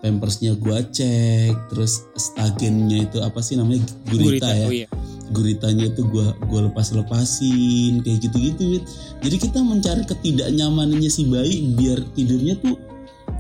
pampersnya 0.05 0.53
gue 0.55 0.79
cek 0.93 1.73
terus 1.73 2.05
stagennya 2.15 3.09
itu 3.11 3.19
apa 3.25 3.41
sih 3.43 3.59
namanya? 3.59 3.83
Gurita, 4.07 4.53
ya? 4.53 4.67
oh 4.69 4.73
iya. 4.73 4.89
Guritanya 5.33 5.89
itu 5.89 6.05
gua 6.07 6.37
gua 6.47 6.69
lepas 6.69 6.93
lepasin 6.93 8.05
kayak 8.05 8.29
gitu 8.29 8.37
gitu 8.53 8.63
Wit. 8.77 8.85
jadi 9.25 9.37
kita 9.41 9.59
mencari 9.65 10.05
ketidaknyamanannya 10.05 11.09
si 11.09 11.25
bayi 11.25 11.73
biar 11.81 12.05
tidurnya 12.13 12.61
tuh 12.61 12.77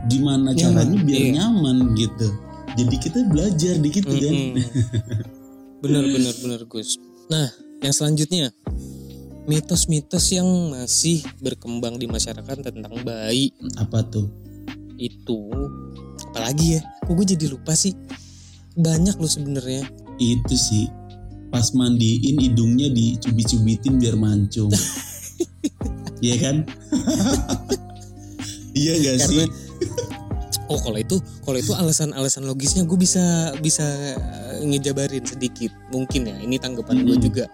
gimana 0.08 0.56
Nyaman, 0.56 0.56
caranya 0.56 0.98
biar 1.04 1.20
iya. 1.20 1.32
nyaman 1.36 1.76
gitu. 1.92 2.28
Jadi 2.74 2.96
kita 2.98 3.18
belajar 3.28 3.74
dikit 3.78 4.04
kan? 4.08 4.16
Mm-mm. 4.16 4.52
bener 5.84 6.02
bener 6.08 6.34
bener 6.40 6.60
Gus. 6.64 6.96
Nah 7.28 7.52
yang 7.84 7.92
selanjutnya 7.92 8.48
mitos-mitos 9.44 10.32
yang 10.32 10.46
masih 10.72 11.20
berkembang 11.40 12.00
di 12.00 12.08
masyarakat 12.08 12.64
tentang 12.64 12.94
bayi. 13.04 13.52
Apa 13.76 14.00
tuh? 14.08 14.28
Itu 14.96 15.52
apalagi 16.32 16.78
ya? 16.78 16.80
Kok 17.04 17.12
gue 17.12 17.26
jadi 17.36 17.46
lupa 17.52 17.76
sih? 17.76 17.92
Banyak 18.74 19.20
loh 19.20 19.28
sebenarnya. 19.28 19.84
Itu 20.16 20.56
sih. 20.56 20.88
Pas 21.52 21.70
mandiin 21.76 22.40
hidungnya 22.40 22.90
dicubit-cubitin 22.90 24.00
biar 24.00 24.16
mancung. 24.16 24.72
Iya 26.24 26.36
kan? 26.40 26.56
Iya 28.74 28.92
gak 28.96 29.16
sih? 29.28 29.44
Karena- 29.44 29.52
oh 30.72 30.80
kalau 30.80 30.96
itu 30.96 31.20
kalau 31.44 31.58
itu 31.60 31.76
alasan-alasan 31.76 32.48
logisnya 32.48 32.88
gue 32.88 32.96
bisa 32.96 33.52
bisa 33.60 33.84
eh, 34.16 34.64
ngejabarin 34.64 35.20
sedikit. 35.22 35.68
Mungkin 35.92 36.24
ya 36.32 36.36
ini 36.40 36.56
tanggapan 36.56 37.04
gue 37.04 37.12
Mm-mm. 37.12 37.26
juga 37.28 37.44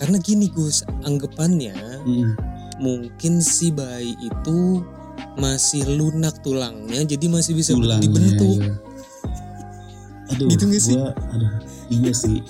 karena 0.00 0.16
gini 0.18 0.48
Gus 0.48 0.80
anggapannya 1.04 1.76
Mm, 2.00 2.32
mungkin 2.80 3.44
si 3.44 3.68
bayi 3.68 4.16
itu 4.16 4.80
masih 5.36 5.84
lunak 6.00 6.40
tulangnya 6.40 7.04
jadi 7.04 7.28
masih 7.28 7.52
bisa 7.52 7.76
tulangnya 7.76 8.08
dibentuk. 8.08 8.56
ya. 8.56 8.72
aduh 10.32 10.48
Gitu 10.48 10.64
gak 10.64 10.80
sih? 10.80 10.96
gua 10.96 11.12
aduh 11.36 11.52
iya 11.92 12.12
sih. 12.16 12.40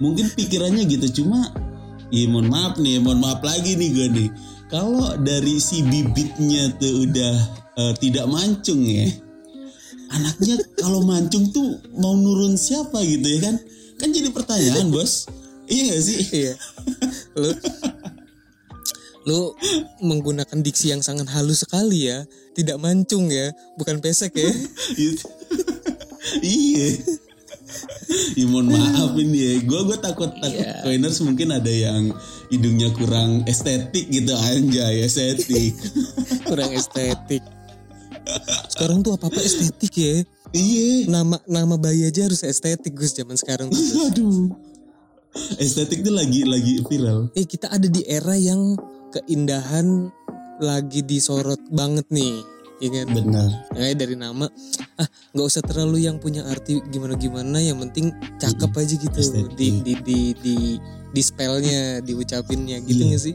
Mungkin 0.00 0.32
pikirannya 0.32 0.88
gitu 0.88 1.20
cuma 1.22 1.52
ya 2.08 2.24
mohon 2.32 2.48
maaf 2.48 2.80
nih 2.80 2.96
mohon 3.04 3.20
maaf 3.20 3.44
lagi 3.44 3.76
nih 3.76 3.90
gue 3.92 4.06
nih. 4.16 4.28
Kalau 4.72 5.14
dari 5.20 5.60
si 5.60 5.84
bibitnya 5.84 6.72
tuh 6.80 7.04
udah 7.04 7.34
eh, 7.76 7.94
tidak 8.00 8.26
mancung 8.32 8.80
ya 8.80 9.06
anaknya 10.06 10.56
kalau 10.78 11.02
mancung 11.02 11.50
tuh 11.50 11.82
mau 11.98 12.14
nurun 12.14 12.54
siapa 12.56 13.02
gitu 13.04 13.26
ya 13.26 13.52
kan? 13.52 13.56
Kan 14.00 14.08
jadi 14.14 14.30
pertanyaan 14.32 14.88
bos 14.94 15.26
iya 15.68 15.82
gak 15.92 16.02
sih? 16.02 16.20
Iya. 16.32 16.52
Lu 17.36 17.50
lu 19.26 19.40
menggunakan 20.06 20.62
diksi 20.62 20.94
yang 20.94 21.02
sangat 21.02 21.26
halus 21.34 21.66
sekali 21.66 22.06
ya. 22.06 22.22
Tidak 22.54 22.78
mancung 22.78 23.28
ya 23.28 23.50
bukan 23.76 23.98
pesek 23.98 24.32
ya. 24.34 24.50
Iya. 26.42 26.88
Ya 28.38 28.44
mohon 28.46 28.70
maaf 28.70 29.14
ini 29.18 29.38
ya. 29.38 29.52
Gue 29.66 29.80
gue 29.86 29.98
takut 29.98 30.30
takut 30.38 30.62
Iya. 30.62 30.82
coiners 30.86 31.18
mungkin 31.22 31.50
ada 31.50 31.70
yang 31.70 32.14
hidungnya 32.50 32.90
kurang 32.94 33.42
estetik 33.50 34.06
gitu 34.10 34.32
anjay 34.34 35.02
estetik. 35.02 35.74
Kurang 36.46 36.70
estetik. 36.74 37.42
Sekarang 38.70 39.02
tuh 39.06 39.14
apa 39.18 39.30
apa 39.30 39.38
estetik 39.42 39.92
ya. 39.94 40.22
Iya. 40.54 41.10
Nama 41.10 41.36
nama 41.50 41.74
bayi 41.74 42.06
aja 42.06 42.26
harus 42.30 42.46
estetik 42.46 42.94
Gus 42.94 43.14
zaman 43.14 43.34
sekarang 43.34 43.70
tuh 43.70 43.82
aduh 44.06 44.50
estetik 45.56 46.02
tuh 46.02 46.14
lagi 46.14 46.42
lagi 46.44 46.80
viral. 46.84 47.30
Eh 47.32 47.44
kita 47.44 47.68
ada 47.68 47.86
di 47.86 48.02
era 48.04 48.34
yang 48.34 48.74
keindahan 49.10 50.10
lagi 50.58 51.04
disorot 51.04 51.60
banget 51.70 52.08
nih 52.08 52.40
ya 52.78 52.88
kan? 52.92 53.06
Benar. 53.12 53.48
Makanya 53.72 53.96
dari 53.96 54.16
nama 54.16 54.46
ah 54.96 55.08
nggak 55.32 55.46
usah 55.46 55.62
terlalu 55.64 56.08
yang 56.08 56.16
punya 56.16 56.44
arti 56.48 56.80
gimana 56.88 57.16
gimana 57.16 57.58
yang 57.60 57.76
penting 57.80 58.12
cakep 58.40 58.72
aja 58.72 58.94
gitu. 58.96 59.18
Estetik. 59.20 59.52
di 59.56 59.68
di 59.84 59.94
di 60.04 60.18
di 60.40 60.56
di 61.12 61.22
spellnya 61.24 62.00
diucapinnya 62.00 62.80
gitu 62.84 63.00
Iya. 63.00 63.08
nggak 63.08 63.22
sih? 63.22 63.34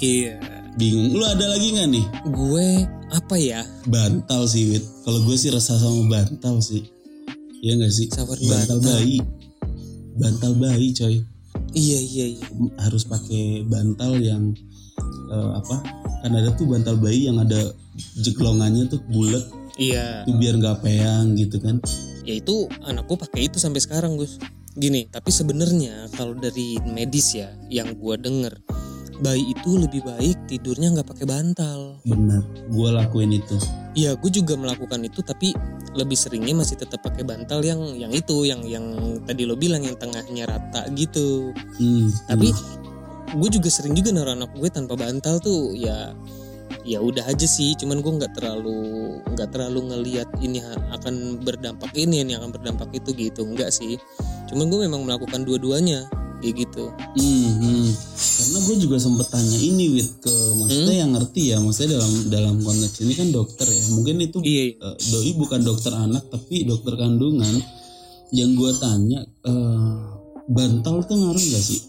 Iya. 0.00 0.34
Bingung. 0.78 1.18
Lu 1.18 1.26
ada 1.26 1.50
lagi 1.50 1.74
nggak 1.74 1.88
nih? 1.90 2.04
Gue 2.30 2.86
apa 3.10 3.34
ya? 3.34 3.66
Bantal 3.90 4.46
sih 4.46 4.70
Wit. 4.70 4.84
Kalau 5.02 5.18
gue 5.26 5.34
sih 5.34 5.50
resah 5.50 5.74
sama 5.76 6.06
bantal 6.06 6.62
sih. 6.62 6.86
Iya 7.60 7.76
gak 7.76 7.92
sih? 7.92 8.06
Bantal 8.08 8.38
bantal. 8.40 8.78
bayi 8.80 9.20
bantal 10.20 10.52
bayi 10.60 10.92
coy. 10.92 11.24
Iya 11.72 11.98
iya 11.98 12.26
iya. 12.36 12.46
Harus 12.84 13.08
pakai 13.08 13.64
bantal 13.64 14.20
yang 14.20 14.52
eh, 15.32 15.50
apa 15.56 15.80
kan 16.20 16.32
ada 16.36 16.52
tuh 16.52 16.68
bantal 16.68 17.00
bayi 17.00 17.32
yang 17.32 17.40
ada 17.40 17.72
jeglongannya 18.20 18.92
tuh 18.92 19.00
bulat. 19.08 19.42
Iya. 19.80 20.28
Tuh 20.28 20.36
biar 20.36 20.60
nggak 20.60 20.84
peang 20.84 21.32
gitu 21.40 21.56
kan. 21.58 21.80
Ya 22.28 22.36
itu 22.36 22.68
anakku 22.84 23.16
pakai 23.16 23.48
itu 23.48 23.56
sampai 23.56 23.80
sekarang 23.80 24.20
Gus. 24.20 24.36
Gini 24.76 25.08
tapi 25.08 25.32
sebenarnya 25.32 26.12
kalau 26.14 26.36
dari 26.36 26.78
medis 26.84 27.34
ya 27.34 27.50
yang 27.72 27.96
gue 27.96 28.14
denger 28.20 28.54
bayi 29.20 29.52
itu 29.52 29.70
lebih 29.76 30.02
baik 30.02 30.36
tidurnya 30.48 30.96
nggak 30.96 31.08
pakai 31.08 31.26
bantal. 31.28 32.00
benar 32.04 32.42
gue 32.68 32.88
lakuin 32.90 33.36
itu 33.36 33.56
Iya, 33.90 34.14
gue 34.14 34.30
juga 34.30 34.54
melakukan 34.54 35.02
itu 35.02 35.18
tapi 35.18 35.50
lebih 35.98 36.14
seringnya 36.14 36.54
masih 36.54 36.78
tetap 36.78 37.02
pakai 37.02 37.26
bantal 37.26 37.58
yang 37.66 37.82
yang 37.98 38.14
itu 38.14 38.46
yang 38.46 38.62
yang 38.62 38.86
tadi 39.26 39.42
lo 39.42 39.58
bilang 39.58 39.82
yang 39.82 39.98
tengahnya 39.98 40.46
rata 40.46 40.86
gitu. 40.94 41.50
Hmm, 41.74 42.06
Tapi 42.30 42.54
hmm. 42.54 43.34
gue 43.34 43.48
juga 43.50 43.66
sering 43.66 43.98
juga 43.98 44.14
naruh 44.14 44.38
anak 44.38 44.54
gue 44.54 44.70
tanpa 44.70 44.94
bantal 44.94 45.42
tuh 45.42 45.74
ya 45.74 46.14
ya 46.84 46.98
udah 47.00 47.24
aja 47.28 47.46
sih 47.46 47.76
cuman 47.76 48.00
gue 48.00 48.12
nggak 48.20 48.32
terlalu 48.36 49.18
nggak 49.34 49.48
terlalu 49.52 49.80
ngelihat 49.92 50.28
ini 50.40 50.64
akan 50.96 51.40
berdampak 51.44 51.92
ini 51.96 52.24
ini 52.24 52.32
akan 52.36 52.50
berdampak 52.52 52.90
itu 52.96 53.12
gitu 53.14 53.44
enggak 53.44 53.72
sih. 53.72 54.00
Cuman 54.50 54.66
gue 54.66 54.88
memang 54.88 55.06
melakukan 55.06 55.46
dua-duanya 55.46 56.08
kayak 56.40 56.66
gitu. 56.66 56.88
Hmm, 57.20 57.50
hmm. 57.60 57.88
karena 58.16 58.58
gue 58.64 58.76
juga 58.80 58.96
sempet 58.96 59.28
tanya 59.28 59.58
ini 59.60 59.84
wit 59.92 60.10
ke 60.24 60.34
maksudnya 60.56 60.94
Hmm? 60.96 61.02
yang 61.04 61.10
ngerti 61.12 61.42
ya 61.52 61.56
maksudnya 61.60 62.00
dalam 62.00 62.12
dalam 62.32 62.56
konteks 62.64 62.96
ini 63.04 63.12
kan 63.14 63.28
dokter 63.30 63.68
ya. 63.68 63.84
Mungkin 63.92 64.16
itu 64.24 64.38
iya. 64.42 64.74
eh, 64.74 64.96
doi 65.12 65.30
bukan 65.36 65.60
dokter 65.60 65.92
anak 65.92 66.32
tapi 66.32 66.64
dokter 66.64 66.96
kandungan. 66.96 67.54
Yang 68.32 68.50
gue 68.56 68.72
tanya 68.80 69.20
eh, 69.26 69.96
bantal 70.50 71.04
tuh 71.04 71.16
ngaruh 71.18 71.44
gak 71.54 71.64
sih? 71.64 71.80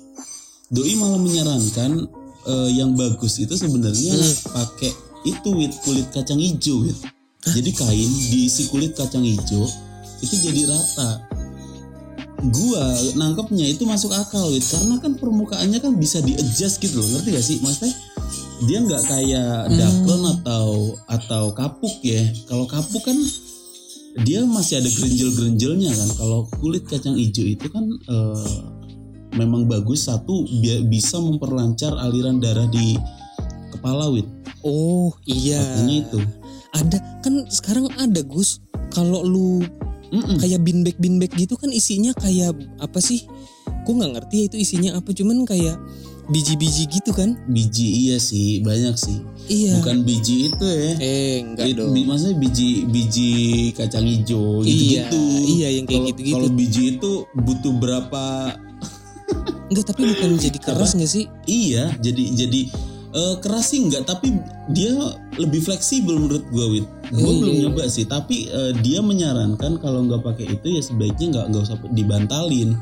Doi 0.71 0.93
malah 0.99 1.19
menyarankan 1.19 2.20
eh, 2.47 2.69
yang 2.73 2.95
bagus 2.95 3.37
itu 3.37 3.53
sebenarnya 3.53 4.15
Hmm. 4.15 4.35
pakai 4.53 4.91
itu 5.21 5.49
wit 5.53 5.73
kulit 5.85 6.07
kacang 6.09 6.41
hijau 6.41 6.81
wit 6.81 6.97
jadi 7.41 7.69
kain 7.73 8.11
diisi 8.29 8.69
kulit 8.69 8.93
kacang 8.93 9.25
hijau 9.25 9.65
itu 10.21 10.35
jadi 10.37 10.69
rata. 10.69 11.25
Gua 12.41 12.85
nangkepnya 13.17 13.69
itu 13.69 13.85
masuk 13.85 14.13
akal 14.13 14.49
wit 14.49 14.61
karena 14.65 14.97
kan 15.01 15.13
permukaannya 15.17 15.77
kan 15.77 15.93
bisa 15.97 16.21
di 16.21 16.33
adjust 16.37 16.77
gitu 16.81 17.01
loh 17.01 17.09
ngerti 17.17 17.29
gak 17.33 17.45
sih? 17.45 17.57
Maksudnya 17.61 17.93
dia 18.65 18.77
nggak 18.81 19.03
kayak 19.09 19.53
Hmm. 19.69 19.77
daklon 19.77 20.23
atau 20.37 20.69
atau 21.09 21.43
kapuk 21.53 21.97
ya. 22.05 22.21
Kalau 22.45 22.69
kapuk 22.69 23.01
kan 23.01 23.17
dia 24.21 24.45
masih 24.45 24.81
ada 24.81 24.89
gerinjel-gerinjelnya 24.89 25.97
kan. 25.97 26.09
Kalau 26.17 26.45
kulit 26.61 26.85
kacang 26.85 27.17
hijau 27.17 27.45
itu 27.45 27.65
kan 27.69 27.85
eh, 27.89 28.61
memang 29.33 29.65
bagus 29.65 30.05
satu 30.05 30.43
bi- 30.59 30.85
bisa 30.85 31.17
memperlancar 31.17 31.95
aliran 31.97 32.37
darah 32.37 32.67
di 32.67 32.95
kepala 33.71 34.09
wit. 34.09 34.27
Oh 34.61 35.11
iya. 35.23 35.59
Katanya 35.59 35.95
itu. 36.05 36.19
Ada 36.71 36.97
kan 37.19 37.33
sekarang 37.47 37.85
ada 37.95 38.21
Gus. 38.21 38.59
Kalau 38.91 39.23
lu 39.23 39.63
Mm-mm. 40.11 40.35
kayak 40.37 40.59
bin 40.61 40.83
bag 40.83 40.99
bin 40.99 41.15
bag 41.15 41.31
gitu 41.31 41.55
kan 41.55 41.71
isinya 41.71 42.11
kayak 42.13 42.51
apa 42.77 42.99
sih? 42.99 43.23
Gue 43.87 43.93
nggak 43.95 44.11
ngerti 44.19 44.35
ya 44.35 44.45
itu 44.51 44.57
isinya 44.59 44.91
apa 44.95 45.09
cuman 45.09 45.47
kayak 45.47 45.79
biji-biji 46.27 46.87
gitu 46.87 47.11
kan? 47.11 47.35
Biji 47.47 48.07
iya 48.07 48.17
sih 48.19 48.59
banyak 48.61 48.95
sih. 48.95 49.19
Iya. 49.47 49.79
Bukan 49.81 50.03
biji 50.03 50.51
itu 50.51 50.65
ya. 50.67 50.91
Eh 50.99 51.35
enggak 51.41 51.65
Bi- 51.65 51.75
dong. 51.75 51.95
maksudnya 52.05 52.35
biji 52.37 52.69
biji 52.85 53.31
kacang 53.73 54.05
hijau 54.05 54.61
iya 54.61 55.07
gitu-gitu. 55.09 55.21
iya 55.49 55.67
yang 55.75 55.85
kayak 55.87 55.97
Kalau- 55.97 56.09
gitu-gitu. 56.13 56.35
Kalau 56.37 56.49
biji 56.51 56.81
itu 56.95 57.11
butuh 57.33 57.73
berapa? 57.73 58.25
Enggak 59.71 59.85
tapi 59.87 60.03
bukan 60.05 60.35
jadi 60.35 60.59
keras 60.59 60.91
nggak 60.93 61.07
sih 61.09 61.25
Iya, 61.47 61.95
jadi 61.97 62.23
jadi 62.35 62.61
eh, 63.11 63.35
keras 63.39 63.71
sih 63.71 63.79
enggak, 63.81 64.03
tapi 64.03 64.35
dia 64.69 64.91
lebih 65.35 65.59
fleksibel 65.59 66.15
menurut 66.15 66.43
gue, 66.47 66.65
Wit. 66.71 66.87
Gue 67.09 67.23
Iya, 67.23 67.39
belum 67.39 67.55
nyoba 67.67 67.83
sih, 67.87 68.03
tapi 68.03 68.47
eh, 68.47 68.71
dia 68.79 68.99
menyarankan 68.99 69.79
kalau 69.79 70.03
nggak 70.05 70.21
pakai 70.21 70.47
itu 70.47 70.75
ya 70.75 70.81
sebaiknya 70.81 71.27
nggak 71.31 71.45
nggak 71.51 71.63
usah 71.65 71.77
dibantalin. 71.91 72.75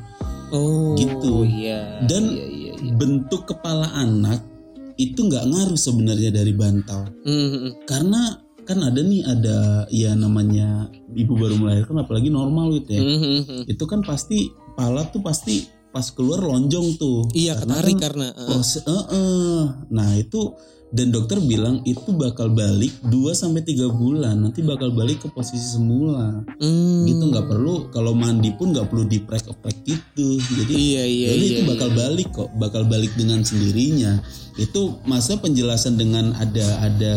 oh 0.49 0.93
Gitu. 0.93 1.45
iya 1.45 2.01
Dan 2.03 2.33
iya 2.33 2.45
iya, 2.45 2.73
iya. 2.73 2.93
Bentuk 2.93 3.45
kepala 3.45 3.85
anak 3.91 4.41
itu 4.97 5.17
nggak 5.23 5.45
ngaruh 5.45 5.77
sebenarnya 5.77 6.29
dari 6.29 6.51
bantal, 6.51 7.07
Hmm, 7.21 7.33
hmm, 7.39 7.49
hmm. 7.55 7.71
karena 7.85 8.21
kan 8.61 8.85
ada 8.85 9.01
nih 9.01 9.25
ada 9.25 9.57
ya 9.89 10.13
namanya 10.13 10.85
ibu 11.09 11.33
baru 11.33 11.57
melahirkan 11.57 11.97
apalagi 11.97 12.29
normal 12.29 12.69
Wit 12.69 12.85
ya. 12.85 13.01
Hmm, 13.01 13.17
hmm, 13.17 13.41
hmm. 13.47 13.61
itu 13.65 13.83
kan 13.85 14.03
pasti 14.03 14.45
pala 14.73 15.07
tuh 15.07 15.21
pasti 15.21 15.65
pas 15.89 16.05
keluar 16.13 16.39
lonjong 16.41 16.87
tuh. 16.97 17.25
iya 17.33 17.57
Karena 17.57 17.73
ketarik 17.81 17.95
kan 17.97 18.03
karena 18.09 18.27
eh, 18.33 18.45
proses- 18.45 18.85
eh, 18.85 19.05
eh. 19.13 19.61
Nah 19.89 20.09
itu 20.15 20.41
dan 20.89 21.13
dokter 21.13 21.37
bilang 21.37 21.85
itu 21.85 22.09
bakal 22.17 22.49
balik 22.49 22.89
2 23.05 23.37
sampai 23.37 23.61
tiga 23.61 23.93
bulan 23.93 24.41
nanti 24.41 24.65
bakal 24.65 24.89
balik 24.89 25.21
ke 25.21 25.29
posisi 25.29 25.77
semula 25.77 26.41
hmm. 26.57 27.05
gitu 27.05 27.23
nggak 27.29 27.45
perlu 27.45 27.93
kalau 27.93 28.17
mandi 28.17 28.49
pun 28.57 28.73
nggak 28.73 28.89
perlu 28.89 29.05
diprek-prek 29.05 29.77
gitu 29.85 30.41
jadi 30.41 30.73
iya 30.73 31.03
iya 31.05 31.27
jadi 31.29 31.45
iya 31.45 31.53
itu 31.53 31.61
bakal 31.69 31.89
iya. 31.93 31.97
balik 32.01 32.27
kok 32.33 32.49
bakal 32.57 32.81
balik 32.89 33.13
dengan 33.13 33.45
sendirinya 33.45 34.17
itu 34.57 34.97
masa 35.05 35.37
penjelasan 35.37 35.93
dengan 35.93 36.33
ada 36.41 36.67
ada 36.81 37.15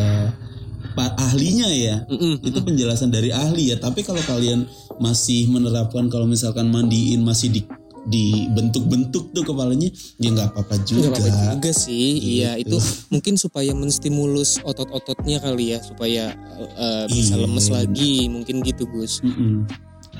pak 0.92 1.16
ahlinya 1.16 1.72
ya 1.72 2.04
Mm, 2.04 2.20
mm, 2.20 2.36
itu 2.44 2.58
penjelasan 2.60 3.08
dari 3.08 3.32
ahli 3.32 3.72
ya 3.72 3.80
tapi 3.80 4.04
kalau 4.04 4.20
kalian 4.28 4.68
masih 5.00 5.48
menerapkan 5.48 6.12
kalau 6.12 6.28
misalkan 6.28 6.68
mandiin 6.68 7.24
masih 7.24 7.48
di 7.48 7.64
dibentuk-bentuk 8.02 9.30
tuh 9.30 9.42
kepalanya 9.42 9.86
ya 10.16 10.28
nggak 10.28 10.50
apa-apa 10.50 10.74
juga 10.82 11.08
Nggak 11.08 11.22
apa-apa 11.22 11.54
juga 11.54 11.70
sih, 11.72 12.08
iya 12.18 12.58
Gitu. 12.58 12.74
itu 12.74 12.76
mungkin 13.08 13.34
supaya 13.36 13.70
menstimulus 13.72 14.58
otot-ototnya 14.60 15.38
kali 15.38 15.72
ya, 15.72 15.78
supaya 15.78 16.34
eh, 16.58 17.04
bisa 17.06 17.34
Iya, 17.34 17.42
lemes 17.42 17.66
bener. 17.66 17.76
lagi, 17.78 18.14
mungkin 18.26 18.56
gitu 18.60 18.84
Gus. 18.86 19.22
Mm-mm. 19.22 19.66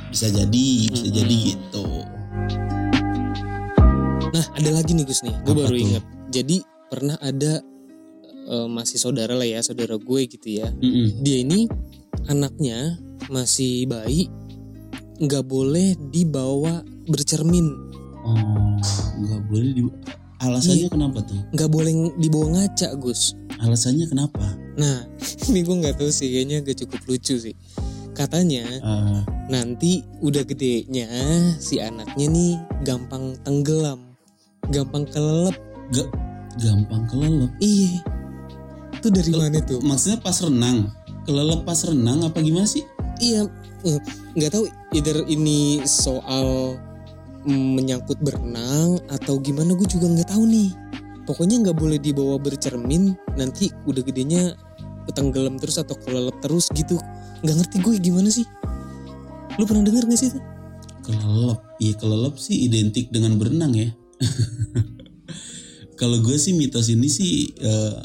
bisa 0.08 0.28
jadi 0.28 0.64
bisa 0.88 1.08
Mm-mm. 1.08 1.16
jadi 1.18 1.36
gitu 1.48 1.84
Nah 4.32 4.44
ada 4.52 4.70
lagi 4.72 4.92
nih 4.92 5.04
Gus 5.04 5.20
nih, 5.22 5.34
gue 5.42 5.54
baru 5.54 5.68
tuh? 5.70 5.82
ingat. 5.82 6.04
Jadi 6.30 6.56
pernah 6.86 7.16
ada 7.18 7.60
eh, 8.42 8.66
masih 8.68 8.96
saudara 8.96 9.34
lah 9.34 9.44
ya, 9.44 9.60
saudara 9.60 9.96
gue 9.96 10.20
gitu 10.24 10.48
ya. 10.48 10.68
Mm-mm. 10.72 11.20
Dia 11.20 11.36
ini 11.40 11.68
anaknya 12.26 12.96
masih 13.28 13.84
bayi, 13.86 14.28
nggak 15.18 15.44
boleh 15.44 15.94
dibawa 16.08 16.80
bercermin, 17.04 17.66
oh 18.22 18.76
nggak 19.18 19.42
boleh 19.46 19.70
di 19.72 19.82
alasannya 20.38 20.88
kenapa 20.88 21.22
tuh 21.22 21.38
nggak 21.50 21.70
boleh 21.70 21.92
dibawa 22.16 22.46
ngaca 22.52 22.94
Gus. 22.96 23.34
alasannya 23.58 24.06
kenapa 24.06 24.42
Nah 24.72 25.04
ini 25.46 25.60
gue 25.60 25.76
nggak 25.76 25.96
tahu 25.96 26.08
sih, 26.08 26.26
kayaknya 26.28 26.62
gak 26.62 26.80
cukup 26.80 27.00
lucu 27.06 27.36
sih. 27.36 27.52
Katanya 28.12 28.64
Ah, 28.80 29.20
nanti 29.46 30.00
udah 30.18 30.42
gedenya 30.42 31.08
si 31.58 31.76
anaknya 31.76 32.26
nih 32.26 32.52
gampang 32.82 33.36
tenggelam, 33.40 34.16
gampang 34.66 35.04
kelelep. 35.06 35.56
gampang 36.54 37.04
kelelep 37.06 37.52
Iya. 37.58 38.00
Itu 38.92 39.08
dari 39.08 39.28
Kel- 39.28 39.40
mana 39.40 39.60
tuh? 39.60 39.80
maksudnya 39.80 40.18
pas 40.18 40.36
renang 40.36 40.88
kelelep 41.22 41.60
pas 41.62 41.80
renang 41.82 42.22
apa 42.22 42.38
gimana 42.38 42.64
sih 42.64 42.84
Iya, 43.18 43.46
eh, 43.82 44.00
nggak 44.34 44.50
tahu 44.50 44.64
either 44.90 45.22
ini 45.26 45.80
soal 45.82 46.74
mm, 46.74 46.91
menyangkut 47.48 48.22
berenang 48.22 49.02
atau 49.10 49.38
gimana 49.42 49.74
gue 49.74 49.88
juga 49.88 50.06
nggak 50.10 50.30
tahu 50.30 50.44
nih. 50.46 50.70
Pokoknya 51.22 51.62
nggak 51.62 51.76
boleh 51.78 51.98
dibawa 52.02 52.38
bercermin, 52.38 53.14
nanti 53.38 53.70
udah 53.86 54.02
gedenya 54.02 54.58
ketenggelam 55.06 55.58
terus 55.58 55.78
atau 55.78 55.94
kelelep 55.98 56.34
terus 56.42 56.70
gitu. 56.74 56.98
Nggak 57.46 57.56
ngerti 57.62 57.76
gue 57.82 57.94
gimana 58.02 58.28
sih? 58.30 58.46
Lu 59.60 59.68
pernah 59.68 59.84
denger 59.84 60.08
gak 60.08 60.18
sih 60.18 60.30
itu? 60.32 60.40
kelelep 61.02 61.60
iya 61.82 61.92
kelelep 61.98 62.34
sih 62.38 62.66
identik 62.70 63.10
dengan 63.10 63.36
berenang 63.36 63.74
ya 63.74 63.90
kalau 66.00 66.22
gue 66.22 66.38
sih 66.38 66.54
mitos 66.54 66.88
ini 66.88 67.10
sih 67.10 67.50
eh, 67.58 67.98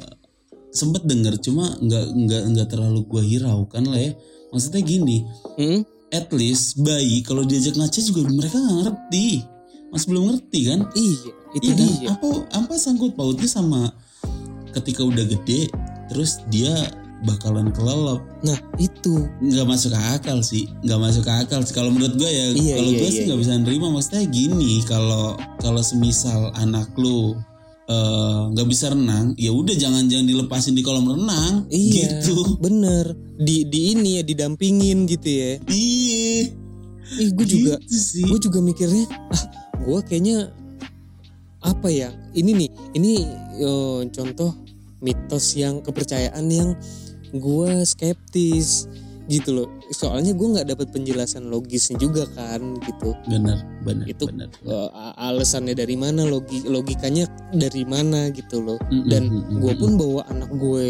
sempet 0.74 1.06
denger 1.06 1.38
cuma 1.42 1.78
nggak 1.78 2.06
nggak 2.14 2.44
nggak 2.54 2.68
terlalu 2.70 3.06
gue 3.06 3.24
hiraukan 3.24 3.86
lah 3.86 4.02
ya 4.02 4.12
maksudnya 4.50 4.82
gini 4.84 5.24
Hmm? 5.58 5.82
At 6.12 6.32
least 6.32 6.80
bayi 6.82 7.20
kalau 7.24 7.44
diajak 7.44 7.76
ngaca 7.76 8.00
juga 8.00 8.22
mereka 8.30 8.58
nggak 8.58 8.78
ngerti. 8.88 9.28
Masih 9.92 10.08
belum 10.12 10.24
ngerti 10.36 10.60
kan? 10.68 10.80
Iya, 10.96 11.30
itu 11.56 11.64
Iya 11.64 11.74
kan? 11.74 11.88
dia. 11.88 12.08
apa 12.12 12.30
apa 12.60 12.74
sangkut 12.76 13.16
pautnya 13.16 13.48
sama 13.48 13.92
ketika 14.76 15.02
udah 15.04 15.24
gede 15.24 15.72
terus 16.12 16.44
dia 16.52 16.72
bakalan 17.24 17.72
kelelep? 17.74 18.22
Nah 18.44 18.60
itu. 18.78 19.26
Nggak 19.42 19.68
masuk 19.68 19.92
akal 19.96 20.40
sih 20.44 20.68
nggak 20.84 21.00
masuk 21.00 21.26
akal 21.28 21.64
sih. 21.64 21.74
Kalau 21.76 21.90
menurut 21.92 22.16
gue 22.16 22.30
ya 22.30 22.46
Iya, 22.54 22.76
kalau 22.80 22.92
iya, 22.94 23.00
gue 23.00 23.10
iya, 23.10 23.16
sih 23.16 23.24
nggak 23.28 23.40
bisa 23.42 23.54
nerima. 23.58 23.88
Maksudnya 23.92 24.24
gini 24.28 24.72
kalau 24.86 25.36
kalau 25.60 25.82
semisal 25.82 26.52
anak 26.56 26.88
lu 27.00 27.36
eh, 27.88 28.40
nggak 28.54 28.68
bisa 28.68 28.92
renang 28.92 29.32
ya 29.40 29.52
udah 29.56 29.76
jangan 29.76 30.06
jangan 30.12 30.28
dilepasin 30.28 30.76
di 30.76 30.84
kolam 30.84 31.08
renang. 31.08 31.66
Iya 31.72 32.22
gitu. 32.22 32.60
bener. 32.60 33.16
Di 33.40 33.64
di 33.68 33.96
ini 33.96 34.20
ya 34.20 34.24
didampingin 34.24 35.08
gitu 35.08 35.28
ya. 35.28 35.52
iya. 35.72 36.52
Ih 37.08 37.32
gue 37.32 37.46
juga 37.48 37.80
gitu 37.80 37.96
sih. 37.96 38.24
gue 38.28 38.40
juga 38.44 38.60
mikirnya 38.60 39.08
ah 39.32 39.44
gue 39.80 40.00
kayaknya 40.04 40.52
apa 41.64 41.88
ya? 41.88 42.12
Ini 42.36 42.52
nih 42.52 42.70
ini 43.00 43.12
eh, 43.64 44.02
contoh 44.12 44.52
mitos 45.00 45.56
yang 45.56 45.80
kepercayaan 45.80 46.46
yang 46.52 46.70
gue 47.32 47.70
skeptis 47.84 48.88
gitu 49.28 49.50
loh. 49.54 49.68
Soalnya 49.92 50.32
gue 50.32 50.48
nggak 50.56 50.68
dapat 50.68 50.88
penjelasan 50.90 51.48
logisnya 51.48 51.96
juga 51.96 52.24
kan 52.32 52.60
gitu. 52.82 53.12
Benar 53.28 53.60
benar 53.84 54.06
Itu, 54.08 54.28
benar 54.28 54.48
Eh, 54.64 54.90
a- 54.92 55.16
alasannya 55.28 55.72
dari 55.72 55.96
mana 55.96 56.24
logi 56.24 56.64
logikanya 56.64 57.28
dari 57.52 57.84
mana 57.84 58.32
gitu 58.32 58.60
loh. 58.60 58.80
Mm, 58.88 59.04
dan 59.08 59.24
mm, 59.28 59.36
mm, 59.36 59.58
gue 59.60 59.74
mm, 59.74 59.80
pun 59.80 59.92
bawa 59.96 60.22
anak 60.28 60.50
gue 60.52 60.90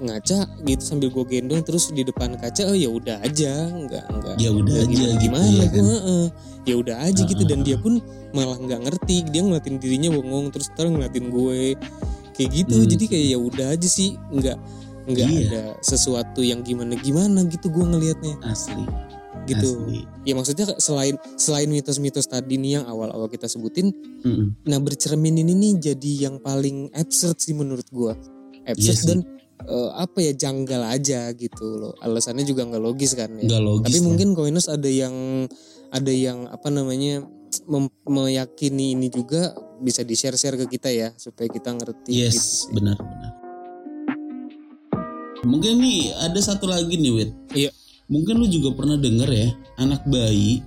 ngaca 0.00 0.38
gitu 0.62 0.82
sambil 0.82 1.08
gue 1.10 1.24
gendong 1.26 1.62
terus 1.62 1.90
di 1.90 2.02
depan 2.02 2.34
kaca 2.34 2.66
oh 2.66 2.76
ya 2.76 2.90
udah 2.90 3.22
aja 3.22 3.68
nggak 3.68 4.04
nggak 4.10 4.34
ya 4.36 4.50
udah 4.50 4.74
aja 4.74 4.86
gimana, 4.88 5.12
gitu 5.14 5.22
gimana 5.22 5.46
ya 5.46 5.66
gue 5.66 5.70
kan 5.70 5.86
ya 6.60 6.74
udah 6.76 6.96
aja 7.00 7.22
gitu 7.24 7.42
dan 7.44 7.60
Ah, 7.60 7.64
dia 7.64 7.76
pun 7.76 7.94
malah 8.30 8.56
nggak 8.56 8.80
ngerti 8.84 9.16
dia 9.28 9.40
ngeliatin 9.40 9.76
dirinya 9.76 10.10
bengong 10.12 10.50
terus 10.50 10.68
ntar 10.74 10.88
ngeliatin 10.88 11.28
gue. 11.28 11.74
Kayak 12.30 12.50
gitu 12.64 12.76
Hmm. 12.80 12.88
jadi 12.88 13.04
kayak 13.04 13.26
ya 13.28 13.38
udah 13.38 13.66
aja 13.76 13.88
sih 13.90 14.16
nggak 14.16 14.56
nggak 15.10 15.26
Iya. 15.26 15.46
ada 15.46 15.62
sesuatu 15.80 16.40
yang 16.40 16.60
gimana 16.60 16.94
gimana 16.96 17.42
gitu 17.44 17.68
gue 17.68 17.84
ngelihatnya. 17.84 18.34
Asli. 18.42 18.84
Gitu. 19.44 19.66
Asli. 19.66 20.00
Ya 20.22 20.32
maksudnya 20.32 20.66
selain 20.76 21.14
selain 21.34 21.66
mitos-mitos 21.66 22.24
tadi 22.24 22.54
nih 22.54 22.78
yang 22.78 22.84
awal-awal 22.84 23.26
kita 23.26 23.44
sebutin 23.44 23.90
Mm-mm. 24.20 24.52
nah 24.62 24.76
bercermin 24.76 25.34
ini 25.34 25.52
nih 25.52 25.72
jadi 25.92 26.12
yang 26.24 26.36
paling 26.38 26.92
absurd 26.92 27.36
sih 27.36 27.52
menurut 27.52 27.86
gua. 27.88 28.14
Absurd 28.62 28.78
Iya 28.78 28.94
sih. 28.94 29.06
dan 29.08 29.18
eh, 29.60 29.90
apa 29.94 30.18
ya 30.20 30.32
janggal 30.32 30.82
aja 30.86 31.32
gitu 31.32 31.64
loh. 31.78 31.92
Alasannya 31.98 32.42
juga 32.42 32.64
nggak 32.64 32.80
logis 32.80 33.12
kan 33.12 33.32
ya. 33.34 33.44
Nggak 33.44 33.62
logis 33.62 33.86
tapi 33.86 33.98
lah. 33.98 34.04
mungkin 34.06 34.28
Koinus 34.32 34.66
ada 34.66 34.86
yang 34.86 35.14
ada 35.90 36.12
yang 36.12 36.46
apa 36.46 36.68
namanya 36.68 37.24
mem- 37.66 37.90
meyakini 38.04 38.94
ini 38.94 39.08
juga 39.08 39.50
bisa 39.80 40.00
di 40.00 40.12
share 40.12 40.36
share 40.36 40.54
ke 40.54 40.68
kita 40.68 40.86
ya 40.86 41.08
supaya 41.16 41.48
kita 41.48 41.72
ngerti 41.72 42.12
yes 42.14 42.68
gitu 42.68 42.78
benar 42.78 42.94
benar 42.94 43.29
mungkin 45.42 45.80
nih 45.80 46.12
ada 46.20 46.38
satu 46.38 46.66
lagi 46.66 46.94
nih 46.94 47.12
Wit 47.12 47.30
Iya. 47.52 47.70
mungkin 48.06 48.38
lu 48.38 48.46
juga 48.46 48.74
pernah 48.74 48.96
denger 48.96 49.28
ya 49.28 49.48
anak 49.76 50.04
bayi 50.06 50.60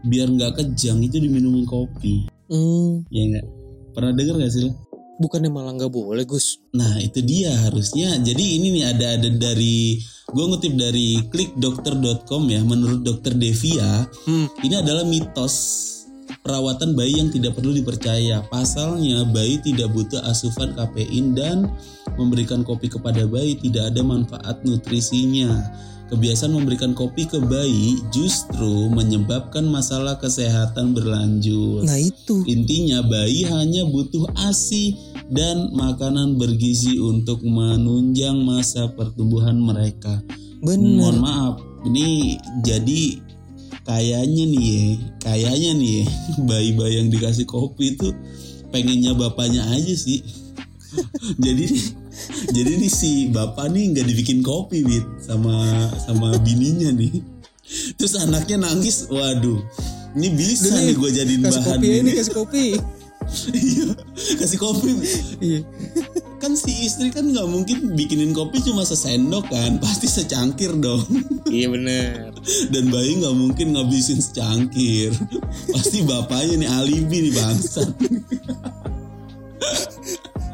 biar 0.00 0.30
nggak 0.30 0.52
kejang 0.56 1.02
itu 1.02 1.18
diminumin 1.18 1.64
kopi 1.64 2.24
Hmm, 2.48 3.04
ya 3.12 3.28
nggak 3.28 3.46
pernah 3.92 4.12
denger 4.12 4.40
gak 4.40 4.48
sih 4.50 4.62
lu? 4.64 4.72
bukannya 5.18 5.50
malah 5.50 5.74
nggak 5.74 5.90
boleh 5.90 6.24
Gus 6.24 6.62
Nah 6.70 6.96
itu 6.96 7.18
dia 7.20 7.50
harusnya. 7.66 8.16
Jadi 8.16 8.54
ini 8.56 8.70
nih 8.70 8.84
ada 8.86 9.18
ada 9.18 9.28
dari 9.28 9.98
gue 10.30 10.44
ngutip 10.46 10.78
dari 10.78 11.18
klikdokter.com 11.26 12.46
ya. 12.46 12.62
Menurut 12.62 13.02
dokter 13.02 13.34
Devia, 13.34 14.06
Hmm. 14.24 14.46
ini 14.62 14.78
adalah 14.78 15.02
mitos 15.02 15.54
perawatan 16.38 16.94
bayi 16.94 17.18
yang 17.18 17.28
tidak 17.28 17.52
perlu 17.52 17.74
dipercaya. 17.74 18.46
Pasalnya 18.46 19.26
bayi 19.26 19.58
tidak 19.58 19.90
butuh 19.90 20.22
asupan 20.22 20.72
kafein 20.72 21.34
dan 21.34 21.66
memberikan 22.18 22.66
kopi 22.66 22.90
kepada 22.90 23.24
bayi 23.24 23.54
tidak 23.56 23.94
ada 23.94 24.02
manfaat 24.02 24.60
nutrisinya. 24.66 25.48
Kebiasaan 26.08 26.56
memberikan 26.56 26.96
kopi 26.96 27.28
ke 27.28 27.36
bayi 27.36 28.00
justru 28.08 28.88
menyebabkan 28.88 29.68
masalah 29.68 30.16
kesehatan 30.16 30.96
berlanjut. 30.96 31.84
nah 31.84 32.00
itu 32.00 32.40
Intinya 32.48 33.04
bayi 33.04 33.44
hanya 33.44 33.84
butuh 33.84 34.24
ASI 34.32 34.96
dan 35.28 35.68
makanan 35.76 36.40
bergizi 36.40 36.96
untuk 36.96 37.44
menunjang 37.44 38.40
masa 38.40 38.88
pertumbuhan 38.96 39.60
mereka. 39.60 40.24
bener 40.64 40.96
Mohon 40.96 41.16
maaf, 41.20 41.54
ini 41.84 42.40
jadi 42.64 43.20
kayaknya 43.84 44.44
nih 44.48 44.64
ya, 44.64 44.80
kayaknya 45.20 45.70
nih 45.76 45.92
ya, 45.92 46.04
bayi-bayi 46.48 46.94
yang 47.04 47.08
dikasih 47.12 47.44
kopi 47.44 48.00
itu 48.00 48.16
pengennya 48.72 49.12
bapaknya 49.12 49.60
aja 49.76 49.92
sih. 49.92 50.24
jadi 51.44 51.68
jadi 52.56 52.72
nih 52.78 52.90
si 52.92 53.30
bapak 53.30 53.70
nih 53.72 53.94
nggak 53.94 54.06
dibikin 54.06 54.40
kopi 54.42 54.82
wit 54.84 55.06
sama 55.22 55.88
sama 56.02 56.34
bininya 56.42 56.90
nih. 56.92 57.22
Terus 58.00 58.16
anaknya 58.16 58.64
nangis, 58.64 59.04
waduh. 59.12 59.60
Ini 60.16 60.28
bisa 60.32 60.72
Udah 60.72 60.82
nih 60.88 60.94
gue 60.96 61.10
jadiin 61.12 61.40
kasih 61.44 61.60
bahan 61.60 61.78
kopi 61.78 61.88
ini 62.00 62.10
kasih 62.16 62.34
kopi 62.34 62.66
Iya, 63.52 63.86
kasih 64.40 64.58
kopi. 64.58 64.90
iya 65.44 65.60
Kan 66.40 66.56
si 66.56 66.72
istri 66.86 67.12
kan 67.12 67.28
nggak 67.28 67.44
mungkin 67.44 67.92
bikinin 67.92 68.32
kopi 68.32 68.62
cuma 68.64 68.88
sesendok 68.88 69.52
kan, 69.52 69.76
pasti 69.84 70.08
secangkir 70.08 70.72
dong. 70.80 71.04
iya 71.52 71.68
bener 71.68 72.32
Dan 72.72 72.88
bayi 72.88 73.20
nggak 73.20 73.36
mungkin 73.36 73.76
ngabisin 73.76 74.22
secangkir. 74.24 75.12
Pasti 75.68 76.06
bapaknya 76.08 76.64
nih 76.64 76.70
alibi 76.72 77.28
nih 77.28 77.34
bangsat. 77.36 77.90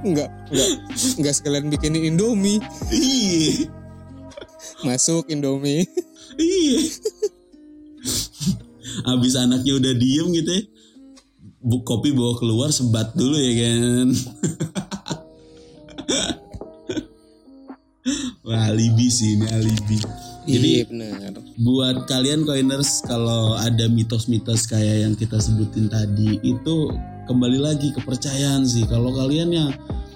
Enggak, 0.05 0.29
enggak, 0.53 0.69
enggak 1.17 1.35
sekalian 1.41 1.73
bikinin 1.73 2.13
Indomie. 2.13 2.61
Iya, 2.93 3.73
Masuk 4.85 5.33
Indomie. 5.33 5.89
iya. 6.37 6.81
Abis 9.11 9.35
anaknya 9.35 9.81
udah 9.81 9.93
diem 9.97 10.29
gitu 10.37 10.51
ya, 10.53 10.63
bu 11.65 11.81
kopi 11.83 12.13
bawa 12.13 12.37
keluar 12.37 12.69
sebat 12.69 13.17
dulu 13.17 13.41
ya 13.41 13.53
kan. 13.65 14.09
Wah, 18.45 18.69
alibi 18.69 19.09
sih 19.09 19.41
ini 19.41 19.49
alibi. 19.49 19.97
Jadi 20.45 20.69
iya 20.77 20.85
benar. 20.85 21.41
buat 21.57 22.05
kalian 22.05 22.45
coiners 22.45 23.01
kalau 23.09 23.57
ada 23.57 23.89
mitos-mitos 23.89 24.69
kayak 24.69 25.09
yang 25.09 25.17
kita 25.17 25.41
sebutin 25.41 25.89
tadi 25.89 26.37
itu 26.45 26.93
kembali 27.25 27.59
lagi 27.61 27.93
kepercayaan 27.93 28.65
sih. 28.65 28.85
Kalau 28.89 29.13
kalian 29.13 29.51
yang 29.53 29.71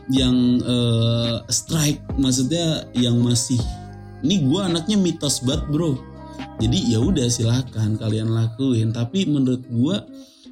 yang 0.09 0.37
eh, 0.65 1.37
strike 1.53 2.01
maksudnya 2.17 2.89
yang 2.97 3.21
masih 3.21 3.61
ini 4.25 4.45
gua 4.49 4.69
anaknya 4.73 4.97
mitos 4.97 5.45
banget 5.45 5.69
bro. 5.69 5.97
Jadi 6.59 6.91
ya 6.91 6.99
udah 7.03 7.27
silahkan 7.31 7.99
kalian 7.99 8.31
lakuin. 8.33 8.91
Tapi 8.95 9.27
menurut 9.27 9.63
gua 9.71 10.07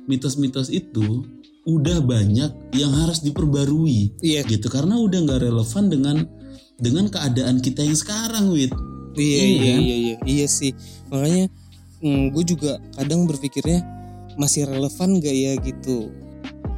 mitos-mitos 0.06 0.70
itu 0.70 1.26
udah 1.66 1.98
banyak 1.98 2.78
yang 2.78 2.92
harus 2.94 3.26
diperbarui 3.26 4.14
Iya, 4.22 4.46
gitu. 4.46 4.70
Karena 4.70 5.02
udah 5.02 5.18
nggak 5.26 5.50
relevan 5.50 5.84
dengan 5.90 6.16
dengan 6.78 7.10
keadaan 7.10 7.58
kita 7.58 7.82
yang 7.82 7.98
sekarang 7.98 8.52
wit 8.54 8.70
iya, 9.18 9.42
Iya 9.42 9.42
iya, 9.42 9.58
kan? 9.74 9.80
iya, 9.82 9.96
iya, 9.96 10.16
iya 10.28 10.46
sih. 10.46 10.72
Makanya 11.10 11.50
gue 12.30 12.44
juga 12.46 12.78
kadang 12.94 13.26
berpikirnya 13.26 13.82
masih 14.36 14.68
relevan 14.68 15.18
gak 15.18 15.32
ya 15.34 15.52
gitu. 15.58 16.12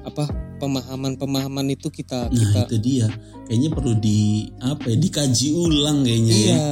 Apa 0.09 0.25
pemahaman-pemahaman 0.59 1.71
itu 1.71 1.89
kita 1.89 2.27
Nah 2.27 2.35
kita 2.35 2.61
itu 2.67 2.77
dia, 2.79 3.07
kayaknya 3.45 3.71
perlu 3.71 3.95
di 3.95 4.49
apa 4.59 4.89
ya 4.89 4.97
dikaji 4.97 5.49
ulang 5.53 6.03
kayaknya 6.03 6.33
ya. 6.33 6.43
iya 6.45 6.67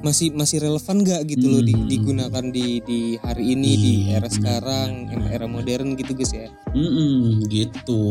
masih 0.00 0.28
masih 0.30 0.60
relevan 0.60 1.00
gak 1.00 1.22
gitu 1.26 1.46
loh 1.48 1.62
di- 1.62 1.72
Hmm. 1.72 1.88
digunakan 1.88 2.44
di 2.46 2.66
di 2.82 2.98
hari 3.16 3.56
ini 3.56 3.70
di 3.74 3.92
Iya, 4.04 4.20
era 4.20 4.20
benar, 4.20 4.30
sekarang 4.30 4.88
benar, 5.08 5.28
era 5.32 5.46
modern 5.46 5.94
gitu 5.94 6.12
guys 6.12 6.30
ya. 6.30 6.48
Mm-mm, 6.70 7.48
gitu. 7.48 8.02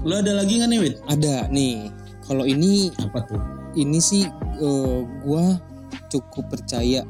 Lo 0.00 0.14
ada 0.14 0.32
lagi 0.32 0.56
nggak 0.56 0.70
nih 0.70 0.80
Wit? 0.80 0.94
Ada 1.04 1.50
nih. 1.50 1.92
Kalau 2.24 2.42
ini 2.42 2.88
Apa 2.96 3.20
tuh? 3.22 3.42
ini 3.74 4.00
sih 4.00 4.24
eh, 4.56 4.98
gua 5.20 5.60
cukup 6.08 6.48
percaya 6.48 7.04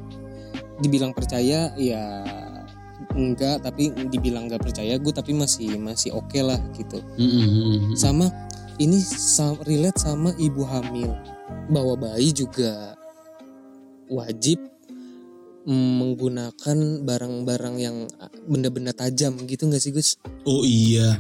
dibilang 0.77 1.13
percaya 1.13 1.71
ya 1.73 2.03
enggak 3.17 3.65
tapi 3.65 3.91
dibilang 4.13 4.47
nggak 4.47 4.61
percaya 4.63 5.01
gue 5.01 5.13
tapi 5.13 5.33
masih 5.33 5.81
masih 5.81 6.13
oke 6.13 6.37
lah 6.45 6.61
gitu 6.77 7.01
Mm-mm. 7.17 7.97
sama 7.97 8.29
ini 8.77 9.01
relate 9.65 9.97
sama 9.97 10.37
ibu 10.37 10.63
hamil 10.69 11.17
bahwa 11.73 11.97
bayi 11.97 12.31
juga 12.31 12.95
wajib 14.07 14.61
menggunakan 15.67 17.03
barang-barang 17.03 17.77
yang 17.83 18.07
ah, 18.23 18.31
benda-benda 18.47 18.95
tajam 18.95 19.35
gitu 19.51 19.67
nggak 19.67 19.83
sih 19.83 19.91
Gus? 19.91 20.15
Oh 20.47 20.63
iya, 20.63 21.19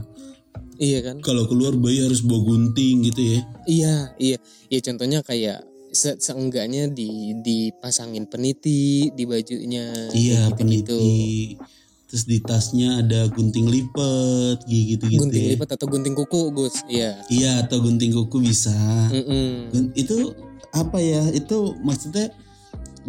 Iya 0.78 1.02
kan? 1.02 1.16
kalau 1.18 1.50
keluar 1.50 1.74
bayi 1.74 2.06
harus 2.06 2.22
bawa 2.22 2.54
gunting 2.54 3.10
gitu 3.10 3.20
ya. 3.26 3.40
Iya, 3.66 3.96
iya. 4.22 4.38
Ya 4.70 4.78
contohnya 4.86 5.20
kayak 5.26 5.66
se 5.90 6.14
seenggaknya 6.20 6.86
di 6.92 7.34
dipasangin 7.42 8.30
peniti 8.30 9.10
di 9.10 9.24
bajunya. 9.26 10.14
Iya, 10.14 10.54
gitu-gitu. 10.54 10.94
peniti. 10.94 11.06
Terus 12.06 12.22
di 12.22 12.38
tasnya 12.38 13.02
ada 13.02 13.26
gunting 13.26 13.66
lipat 13.66 14.62
gitu 14.70 15.04
gitu. 15.10 15.22
Gunting 15.26 15.42
ya. 15.42 15.50
lipat 15.58 15.74
atau 15.74 15.86
gunting 15.90 16.14
kuku, 16.14 16.54
Gus. 16.54 16.86
Iya. 16.86 17.18
Iya, 17.26 17.66
atau 17.66 17.82
gunting 17.82 18.14
kuku 18.14 18.38
bisa. 18.46 18.74
Mm-mm. 19.10 19.74
Gun- 19.74 19.94
Itu 19.98 20.38
apa 20.70 21.02
ya? 21.02 21.26
Itu 21.34 21.74
maksudnya 21.82 22.30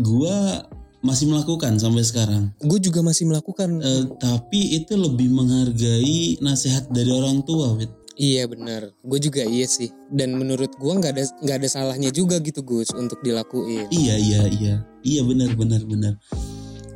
gua 0.01 0.65
masih 1.05 1.29
melakukan 1.29 1.77
sampai 1.77 2.01
sekarang. 2.01 2.49
Gue 2.57 2.81
juga 2.81 3.05
masih 3.05 3.29
melakukan. 3.29 3.79
Eh, 3.85 4.03
tapi 4.17 4.81
itu 4.81 4.97
lebih 4.97 5.29
menghargai 5.29 6.41
nasihat 6.41 6.89
dari 6.89 7.13
orang 7.13 7.45
tua, 7.45 7.77
Wit. 7.77 7.93
Iya 8.17 8.49
benar. 8.49 8.97
Gue 9.05 9.21
juga 9.21 9.45
iya 9.45 9.69
sih. 9.69 9.93
Dan 10.09 10.41
menurut 10.41 10.73
gue 10.73 10.89
nggak 10.89 11.13
ada 11.13 11.23
nggak 11.45 11.57
ada 11.61 11.69
salahnya 11.69 12.09
juga 12.09 12.41
gitu 12.41 12.65
Gus 12.65 12.89
untuk 12.97 13.21
dilakuin. 13.21 13.85
Iya 13.93 14.15
iya 14.17 14.41
iya 14.49 14.75
iya 15.05 15.21
benar 15.21 15.53
benar 15.53 15.85
benar. 15.85 16.17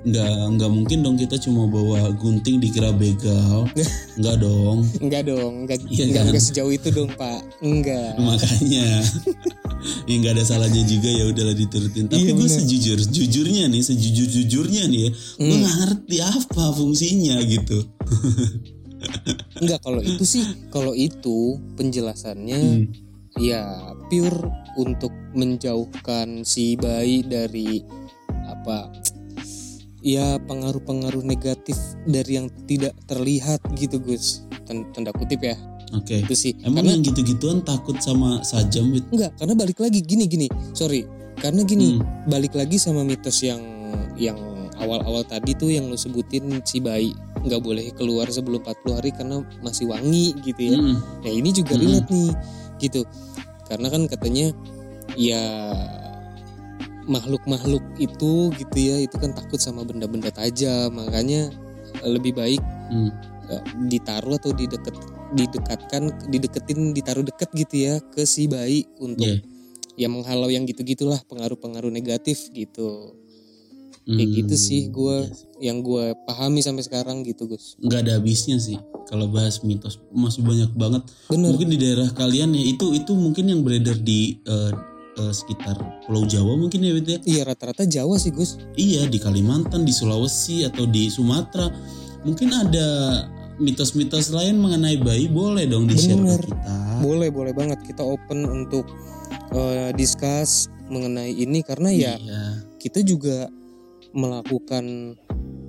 Nggak 0.02 0.34
nggak 0.58 0.72
mungkin 0.74 0.98
dong 1.02 1.14
kita 1.14 1.38
cuma 1.38 1.66
bawa 1.66 2.10
gunting 2.14 2.58
dikira 2.58 2.90
begal. 2.90 3.70
Nggak 4.20 4.42
dong. 4.42 4.82
Enggak 4.98 5.30
dong, 5.30 5.54
enggak 5.66 5.78
Iya 5.86 6.04
enggak, 6.10 6.24
kan? 6.30 6.42
sejauh 6.42 6.74
itu 6.74 6.90
dong 6.90 7.12
Pak. 7.14 7.42
Enggak. 7.62 8.18
Makanya 8.18 8.88
ya 10.10 10.14
nggak 10.14 10.34
ada 10.38 10.46
salahnya 10.46 10.86
juga 10.86 11.10
ya 11.10 11.26
udahlah 11.26 11.58
diturutin 11.58 12.06
tapi 12.06 12.22
Iya, 12.22 12.38
gue 12.38 12.46
sejujur 12.46 13.02
jujurnya 13.02 13.66
nih 13.66 13.82
sejujur 13.82 14.30
jujurnya 14.30 14.86
nih 14.86 15.02
ya 15.02 15.10
gue 15.10 15.42
Hmm. 15.42 15.58
nggak 15.58 15.76
ngerti 15.82 16.18
apa 16.22 16.64
fungsinya 16.70 17.42
gitu 17.42 17.82
Enggak 19.58 19.82
kalau 19.82 19.98
itu 20.00 20.22
sih 20.22 20.46
kalau 20.70 20.94
itu 20.94 21.58
penjelasannya 21.74 22.62
Hmm. 22.62 22.86
ya 23.42 23.64
pure 24.06 24.54
untuk 24.78 25.10
menjauhkan 25.34 26.46
si 26.46 26.78
bayi 26.78 27.26
dari 27.26 27.82
apa 28.46 28.86
ya 30.02 30.42
pengaruh-pengaruh 30.44 31.22
negatif 31.22 31.78
dari 32.04 32.42
yang 32.42 32.50
tidak 32.66 32.98
terlihat 33.06 33.62
gitu 33.78 34.02
Gus. 34.02 34.46
Tan- 34.66 34.90
tanda 34.94 35.14
kutip 35.14 35.42
ya. 35.42 35.56
Oke. 35.94 36.24
Itu 36.26 36.34
sih. 36.34 36.58
Emang 36.66 36.82
karena 36.84 36.98
yang 36.98 37.04
gitu-gituan 37.06 37.62
takut 37.62 37.98
sama 38.02 38.42
sajam 38.42 38.92
enggak 39.12 39.32
karena 39.38 39.54
balik 39.54 39.78
lagi 39.80 40.00
gini 40.02 40.26
gini. 40.26 40.48
Sorry. 40.74 41.06
Karena 41.38 41.66
gini 41.66 41.98
Hmm. 41.98 42.30
balik 42.30 42.54
lagi 42.54 42.78
sama 42.78 43.02
mitos 43.02 43.42
yang 43.42 43.62
yang 44.18 44.38
awal-awal 44.78 45.22
tadi 45.26 45.54
tuh 45.54 45.70
yang 45.70 45.90
lu 45.90 45.98
sebutin 45.98 46.62
si 46.66 46.82
bayi 46.82 47.14
nggak 47.42 47.62
boleh 47.62 47.90
keluar 47.98 48.30
sebelum 48.30 48.62
40 48.62 48.98
hari 48.98 49.10
karena 49.14 49.42
masih 49.62 49.90
wangi 49.90 50.34
gitu 50.46 50.62
ya. 50.74 50.78
Mm-mm. 50.78 50.98
Nah 51.26 51.32
ini 51.32 51.50
juga 51.54 51.74
Mm-mm. 51.78 51.86
relate 51.86 52.10
nih 52.10 52.32
gitu. 52.82 53.02
Karena 53.70 53.88
kan 53.90 54.02
katanya 54.10 54.54
ya 55.20 55.42
makhluk-makhluk 57.06 57.82
itu 57.98 58.34
gitu 58.52 58.78
ya 58.78 58.98
itu 59.00 59.16
kan 59.16 59.32
takut 59.32 59.58
sama 59.58 59.82
benda-benda 59.82 60.30
tajam 60.30 60.92
makanya 60.92 61.50
eh, 61.98 62.10
lebih 62.10 62.34
baik 62.34 62.62
Hmm. 62.88 63.08
eh, 63.48 63.62
ditaruh 63.88 64.36
atau 64.36 64.52
dideket 64.52 64.94
didekatkan 65.32 66.28
dideketin 66.28 66.92
ditaruh 66.92 67.24
deket 67.24 67.50
gitu 67.56 67.76
ya 67.82 67.96
ke 68.04 68.24
si 68.24 68.46
bayi 68.46 68.84
untuk 68.98 69.24
Iya. 69.24 69.40
ya 69.98 70.08
menghalau 70.08 70.48
yang 70.48 70.64
gitu-gitulah 70.64 71.24
pengaruh-pengaruh 71.26 71.88
negatif 71.88 72.52
gitu 72.52 73.16
kayak 74.04 74.18
Hmm, 74.26 74.36
gitu 74.36 74.56
sih 74.58 74.82
gue 74.90 75.30
sih. 75.30 75.46
yang 75.62 75.80
gue 75.80 76.12
pahami 76.26 76.60
sampai 76.60 76.82
sekarang 76.82 77.22
gitu 77.22 77.46
Gus 77.46 77.78
nggak 77.78 78.00
ada 78.02 78.12
habisnya 78.18 78.58
sih 78.58 78.76
kalau 79.06 79.30
bahas 79.30 79.62
mitos 79.62 80.02
masih 80.10 80.42
banyak 80.42 80.74
banget 80.74 81.06
bener 81.30 81.54
mungkin 81.54 81.70
di 81.70 81.78
daerah 81.78 82.10
kalian 82.10 82.50
ya 82.52 82.64
itu 82.68 82.92
itu 82.92 83.14
mungkin 83.14 83.46
yang 83.46 83.62
beredar 83.62 83.96
di 83.96 84.42
eh, 84.42 84.72
eh, 85.18 85.34
sekitar 85.34 85.76
Pulau 86.06 86.24
Jawa 86.24 86.56
mungkin 86.56 86.80
ya 86.82 86.92
Wit 86.96 87.08
ya? 87.08 87.20
Iya 87.24 87.42
rata-rata 87.48 87.84
Jawa 87.84 88.16
sih 88.16 88.32
Gus. 88.32 88.56
Iya 88.76 89.08
di 89.08 89.18
Kalimantan, 89.18 89.84
di 89.84 89.92
Sulawesi 89.92 90.64
atau 90.64 90.88
di 90.88 91.12
Sumatera. 91.12 91.68
Mungkin 92.22 92.50
ada 92.54 92.88
mitos-mitos 93.58 94.30
lain 94.30 94.58
mengenai 94.58 94.98
bayi 94.98 95.30
boleh 95.30 95.66
dong 95.66 95.86
di 95.86 95.98
share 95.98 96.18
ke 96.18 96.50
kita. 96.50 96.76
Boleh, 97.02 97.30
boleh 97.30 97.54
banget. 97.54 97.82
Kita 97.82 98.02
open 98.02 98.46
untuk 98.46 98.86
eh, 99.52 99.90
discuss 99.94 100.70
mengenai 100.92 101.32
ini 101.32 101.64
karena 101.64 101.90
ya 101.90 102.14
Iya. 102.20 102.44
kita 102.78 103.00
juga 103.02 103.48
melakukan 104.12 105.16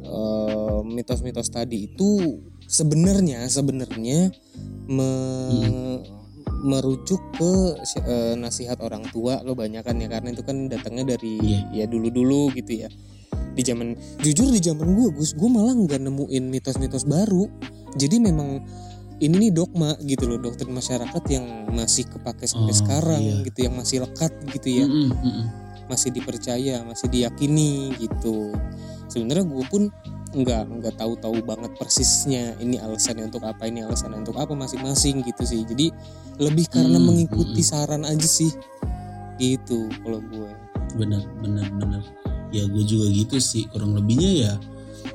eh, 0.03 0.81
mitos-mitos 0.83 1.47
tadi 1.49 1.87
itu 1.87 2.43
sebenarnya 2.67 3.47
sebenarnya 3.47 4.35
me- 4.89 6.03
merujuk 6.63 7.21
ke 7.35 7.53
eh, 8.01 8.35
nasihat 8.35 8.79
orang 8.81 9.03
tua 9.11 9.43
lo 9.43 9.53
banyak 9.53 9.83
kan 9.83 9.99
ya 9.99 10.07
karena 10.07 10.31
itu 10.31 10.43
kan 10.43 10.67
datangnya 10.67 11.15
dari 11.15 11.37
Iya. 11.39 11.61
ya 11.75 11.85
dulu-dulu 11.87 12.55
gitu 12.55 12.87
ya 12.87 12.89
di 13.53 13.61
zaman 13.61 13.93
jujur 14.19 14.49
di 14.49 14.59
zaman 14.59 14.87
gue 14.89 15.09
Gus 15.13 15.37
gue 15.37 15.45
malah 15.47 15.75
nggak 15.75 16.01
nemuin 16.01 16.45
mitos-mitos 16.49 17.05
baru 17.05 17.45
jadi 17.95 18.17
memang 18.17 18.65
ini 19.21 19.39
nih 19.39 19.53
dogma 19.53 19.95
gitu 20.03 20.25
loh 20.27 20.41
doktrin 20.41 20.73
masyarakat 20.73 21.23
yang 21.29 21.45
masih 21.71 22.09
kepake 22.09 22.49
sampai 22.49 22.73
Oh, 22.73 22.79
sekarang 22.79 23.21
iya. 23.21 23.45
gitu 23.45 23.59
yang 23.67 23.75
masih 23.77 24.03
lekat 24.03 24.33
gitu 24.51 24.69
ya 24.83 24.87
Mm-mm, 24.89 25.13
mm-mm. 25.13 25.45
masih 25.87 26.11
dipercaya 26.11 26.81
masih 26.83 27.07
diyakini 27.07 27.93
gitu 28.01 28.51
sebenarnya 29.07 29.45
gue 29.45 29.65
pun 29.69 29.83
nggak 30.33 30.63
nggak 30.81 30.95
tahu-tahu 30.97 31.45
banget 31.45 31.73
persisnya 31.77 32.57
ini 32.57 32.77
alasannya 32.77 33.29
untuk 33.29 33.45
apa 33.45 33.69
ini 33.69 33.85
alasannya 33.85 34.25
untuk 34.25 34.37
apa 34.37 34.53
masing-masing 34.53 35.21
gitu 35.23 35.45
sih 35.45 35.61
jadi 35.63 35.93
lebih 36.41 36.67
karena 36.67 36.97
Hmm, 36.97 37.07
mengikuti 37.07 37.61
hmm. 37.61 37.69
saran 37.69 38.03
aja 38.03 38.25
sih 38.25 38.49
gitu 39.37 39.89
kalau 40.01 40.21
gue 40.25 40.51
Benar, 40.93 41.25
benar, 41.41 41.73
benar. 41.73 42.03
Ya 42.53 42.69
gue 42.69 42.85
juga 42.85 43.09
gitu 43.09 43.41
sih 43.41 43.65
kurang 43.67 43.97
lebihnya 43.97 44.29
ya. 44.29 44.53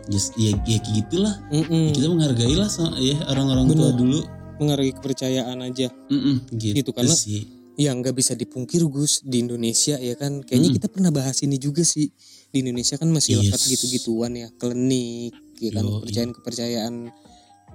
Just, 0.10 0.34
ya, 0.34 0.58
ya 0.66 0.82
kayak 0.82 0.90
gitulah. 0.90 1.38
Mm-mm. 1.54 1.94
Kita 1.94 2.10
menghargai 2.10 2.56
lah 2.58 2.66
ya 2.98 3.14
orang-orang 3.30 3.70
tua 3.70 3.94
dulu. 3.94 4.26
menghargai 4.58 4.90
kepercayaan 4.90 5.62
aja 5.62 5.94
Mm-mm, 6.10 6.50
gitu, 6.50 6.82
Gitu, 6.82 6.90
karena- 6.90 7.14
sih. 7.14 7.46
Ya 7.78 7.94
nggak 7.94 8.12
bisa 8.12 8.34
dipungkir 8.34 8.82
Gus 8.86 9.22
di 9.22 9.40
Indonesia 9.40 9.96
ya 9.96 10.14
kan 10.14 10.42
kayaknya 10.42 10.70
Mm. 10.70 10.76
kita 10.76 10.88
pernah 10.90 11.12
bahas 11.12 11.38
ini 11.40 11.56
juga 11.56 11.82
sih 11.82 12.10
di 12.48 12.58
Indonesia 12.60 12.96
kan 12.96 13.08
masih 13.08 13.38
Yes. 13.38 13.42
lekat 13.48 13.62
gitu-gituan 13.70 14.34
ya 14.34 14.50
klinik 14.52 15.32
ya 15.56 15.70
kan 15.72 15.86
kepercayaan-kepercayaan 15.86 16.94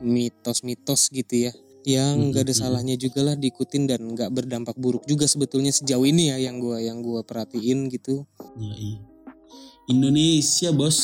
mitos-mitos 0.01 1.07
gitu 1.09 1.47
ya 1.47 1.53
yang 1.83 2.31
nggak 2.31 2.43
ada 2.43 2.53
Mm-mm. 2.53 2.63
salahnya 2.63 2.95
juga 2.95 3.23
lah 3.23 3.35
diikutin 3.35 3.87
dan 3.87 4.03
nggak 4.09 4.31
berdampak 4.31 4.75
buruk 4.77 5.03
juga 5.05 5.27
sebetulnya 5.27 5.71
sejauh 5.71 6.03
ini 6.03 6.31
ya 6.31 6.39
yang 6.41 6.59
gua 6.59 6.79
yang 6.79 6.99
gua 6.99 7.23
perhatiin 7.23 7.87
gitu 7.89 8.23
Ya, 8.55 8.71
iya. 8.73 8.99
Indonesia 9.85 10.71
bos. 10.71 10.99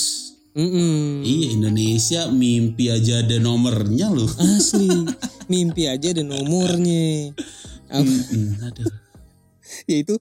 Mm-mm. 0.54 1.22
Iya 1.22 1.46
Indonesia 1.52 2.20
mimpi 2.28 2.88
aja 2.88 3.22
ada 3.22 3.38
nomornya 3.38 4.10
loh. 4.10 4.26
asli 4.50 4.90
mimpi 5.50 5.86
aja 5.86 6.10
ada 6.10 6.22
nomornya 6.22 7.30
Apa- 7.88 8.04
Mm-mm, 8.04 8.60
aduh. 8.66 8.88
ya 9.84 9.96
itu 9.98 10.14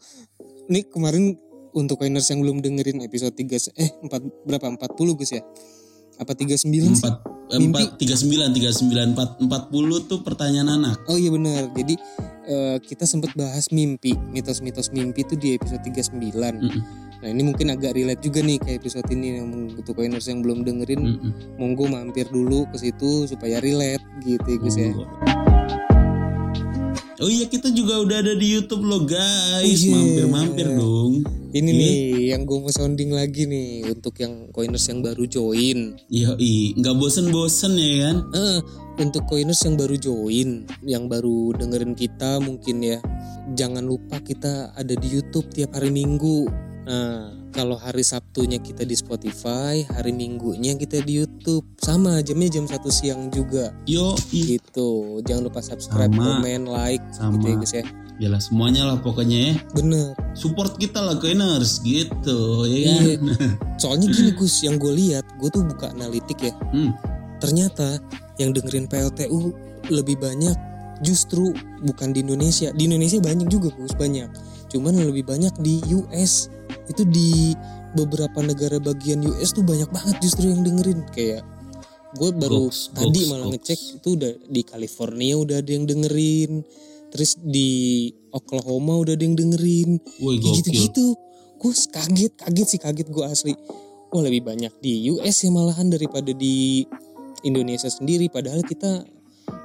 nih 0.68 0.84
kemarin 0.86 1.36
untuk 1.72 2.00
coiners 2.00 2.28
yang 2.28 2.42
belum 2.42 2.60
dengerin 2.60 3.00
episode 3.00 3.32
3 3.32 3.48
se- 3.56 3.76
eh 3.76 3.92
4 4.02 4.10
berapa 4.44 4.66
40 4.68 4.88
Gus 5.14 5.32
ya 5.32 5.44
apa 6.18 6.34
39 6.34 6.58
sih 6.58 6.74
empat 6.74 7.16
Mimpi. 7.54 7.70
empat 7.70 7.88
tiga 7.96 8.18
sembilan 8.18 8.50
tiga 8.50 8.72
sembilan 8.74 9.06
empat 9.14 9.30
empat 9.40 9.64
puluh 9.70 10.04
tuh 10.04 10.20
pertanyaan 10.20 10.68
anak 10.74 11.06
oh 11.06 11.16
iya 11.16 11.30
benar 11.30 11.70
jadi 11.72 11.94
eh, 12.44 12.78
kita 12.82 13.06
sempat 13.06 13.38
bahas 13.38 13.70
mimpi 13.70 14.18
mitos-mitos 14.28 14.90
mimpi 14.90 15.22
itu 15.22 15.38
di 15.38 15.54
episode 15.54 15.80
39 15.80 16.18
Mm-mm. 16.18 16.82
nah 17.18 17.30
ini 17.30 17.42
mungkin 17.46 17.70
agak 17.70 17.94
relate 17.94 18.20
juga 18.20 18.42
nih 18.42 18.58
ke 18.58 18.76
episode 18.76 19.06
ini 19.08 19.38
yang 19.38 19.48
untuk 19.78 19.94
coiners 19.94 20.26
yang 20.26 20.42
belum 20.42 20.66
dengerin 20.66 21.00
Mm-mm. 21.00 21.32
monggo 21.56 21.86
mampir 21.86 22.26
dulu 22.28 22.66
ke 22.68 22.82
situ 22.82 23.30
supaya 23.30 23.62
relate 23.62 24.02
gitu 24.26 24.44
ya 24.44 24.58
Gus 24.58 24.76
ya. 24.76 24.90
Oh 27.18 27.26
iya 27.26 27.50
kita 27.50 27.74
juga 27.74 27.98
udah 27.98 28.22
ada 28.22 28.38
di 28.38 28.54
YouTube 28.54 28.86
loh 28.86 29.02
guys, 29.02 29.82
Iya. 29.82 29.90
mampir-mampir 29.90 30.68
dong. 30.70 31.26
ini 31.50 31.66
Iya. 31.66 31.80
nih 31.80 31.96
yang 32.30 32.42
gue 32.46 32.58
mau 32.60 32.70
sounding 32.70 33.10
lagi 33.10 33.50
nih 33.50 33.90
untuk 33.90 34.14
yang 34.20 34.52
coiners 34.52 34.86
yang 34.86 35.02
baru 35.02 35.26
join 35.26 35.98
Iya, 36.06 36.38
nggak 36.78 36.96
bosen-bosen 36.96 37.74
ya 37.74 37.94
kan? 38.06 38.18
Eh, 38.32 38.60
untuk 39.00 39.26
coiners 39.26 39.66
yang 39.66 39.74
baru 39.74 39.96
join, 39.98 40.50
yang 40.86 41.10
baru 41.10 41.58
dengerin 41.58 41.98
kita 41.98 42.38
mungkin 42.38 42.86
ya, 42.86 43.02
jangan 43.54 43.82
lupa 43.82 44.22
kita 44.22 44.70
ada 44.72 44.94
di 44.94 45.08
YouTube 45.10 45.50
tiap 45.50 45.74
hari 45.74 45.90
Minggu. 45.90 46.46
Nah, 46.86 47.34
kalau 47.58 47.74
hari 47.74 48.06
Sabtunya 48.06 48.62
kita 48.62 48.86
di 48.86 48.94
Spotify, 48.94 49.82
hari 49.90 50.14
Minggunya 50.14 50.78
kita 50.78 51.02
di 51.02 51.26
YouTube. 51.26 51.66
Sama 51.82 52.22
jamnya 52.22 52.54
jam 52.54 52.70
1 52.70 52.78
siang 52.94 53.34
juga 53.34 53.74
Yo, 53.90 54.14
gitu. 54.30 55.18
Jangan 55.26 55.50
lupa 55.50 55.66
subscribe, 55.66 56.14
Sama. 56.14 56.38
komen, 56.38 56.70
like 56.70 57.02
sama. 57.10 57.34
gitu 57.34 57.46
ya 57.50 57.56
guys 57.58 57.74
ya. 57.74 57.84
Yalah 58.18 58.42
semuanya 58.46 58.86
lah 58.86 59.02
pokoknya 59.02 59.38
ya. 59.42 59.54
Bener. 59.74 60.14
Support 60.38 60.78
kita 60.78 61.02
lah 61.02 61.18
coiners 61.18 61.82
gitu, 61.82 62.70
ya 62.70 62.80
kan? 62.86 63.02
Iya. 63.02 63.16
Soalnya 63.82 64.08
gini 64.14 64.32
Gus, 64.38 64.62
yang 64.62 64.78
gue 64.78 64.94
lihat, 64.94 65.26
gue 65.42 65.50
tuh 65.50 65.66
buka 65.66 65.90
analitik 65.98 66.38
ya. 66.38 66.54
Hmm. 66.70 66.94
ternyata 67.38 68.02
yang 68.42 68.50
dengerin 68.50 68.90
PLTU 68.90 69.54
lebih 69.94 70.18
banyak 70.18 70.58
justru 71.06 71.54
bukan 71.86 72.10
di 72.10 72.26
Indonesia 72.26 72.74
di 72.74 72.90
Indonesia 72.90 73.22
banyak 73.22 73.46
juga 73.46 73.70
Gus 73.78 73.94
banyak 73.94 74.26
cuman 74.74 74.98
lebih 74.98 75.22
banyak 75.22 75.54
di 75.62 75.86
US 75.94 76.50
itu 76.86 77.04
di 77.04 77.58
beberapa 77.94 78.40
negara 78.40 78.78
bagian 78.78 79.26
US 79.26 79.52
tuh 79.52 79.66
banyak 79.66 79.90
banget 79.90 80.16
justru 80.22 80.54
yang 80.54 80.62
dengerin. 80.62 81.02
Kayak 81.10 81.42
gue 82.16 82.30
baru 82.32 82.70
Goks, 82.72 82.94
tadi 82.94 83.20
goks, 83.20 83.30
malah 83.30 83.46
goks. 83.46 83.54
ngecek 83.58 83.80
itu 84.00 84.10
udah 84.16 84.32
di 84.48 84.62
California 84.64 85.34
udah 85.36 85.56
ada 85.60 85.72
yang 85.72 85.86
dengerin. 85.86 86.52
Terus 87.08 87.32
di 87.40 87.70
Oklahoma 88.32 89.00
udah 89.00 89.14
ada 89.16 89.24
yang 89.24 89.36
dengerin. 89.36 89.98
Gitu-gitu. 90.20 91.16
Gue 91.58 91.74
kaget 91.74 92.34
kaget 92.38 92.68
sih 92.68 92.80
kaget 92.80 93.08
gue 93.10 93.26
asli. 93.26 93.54
Wah 94.08 94.24
lebih 94.24 94.46
banyak 94.48 94.72
di 94.80 95.12
US 95.12 95.44
ya 95.44 95.52
malahan 95.52 95.92
daripada 95.92 96.32
di 96.32 96.86
Indonesia 97.44 97.92
sendiri. 97.92 98.32
Padahal 98.32 98.64
kita 98.64 99.04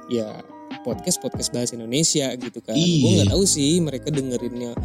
ya 0.09 0.41
podcast 0.83 1.23
podcast 1.23 1.51
bahasa 1.55 1.79
Indonesia 1.79 2.27
gitu 2.35 2.59
kan. 2.59 2.75
Gue 2.75 2.83
Iya. 2.83 3.23
nggak 3.23 3.31
tahu 3.35 3.43
sih 3.47 3.79
mereka 3.79 4.11
dengerinnya 4.11 4.75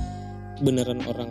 beneran 0.63 1.03
orang 1.07 1.31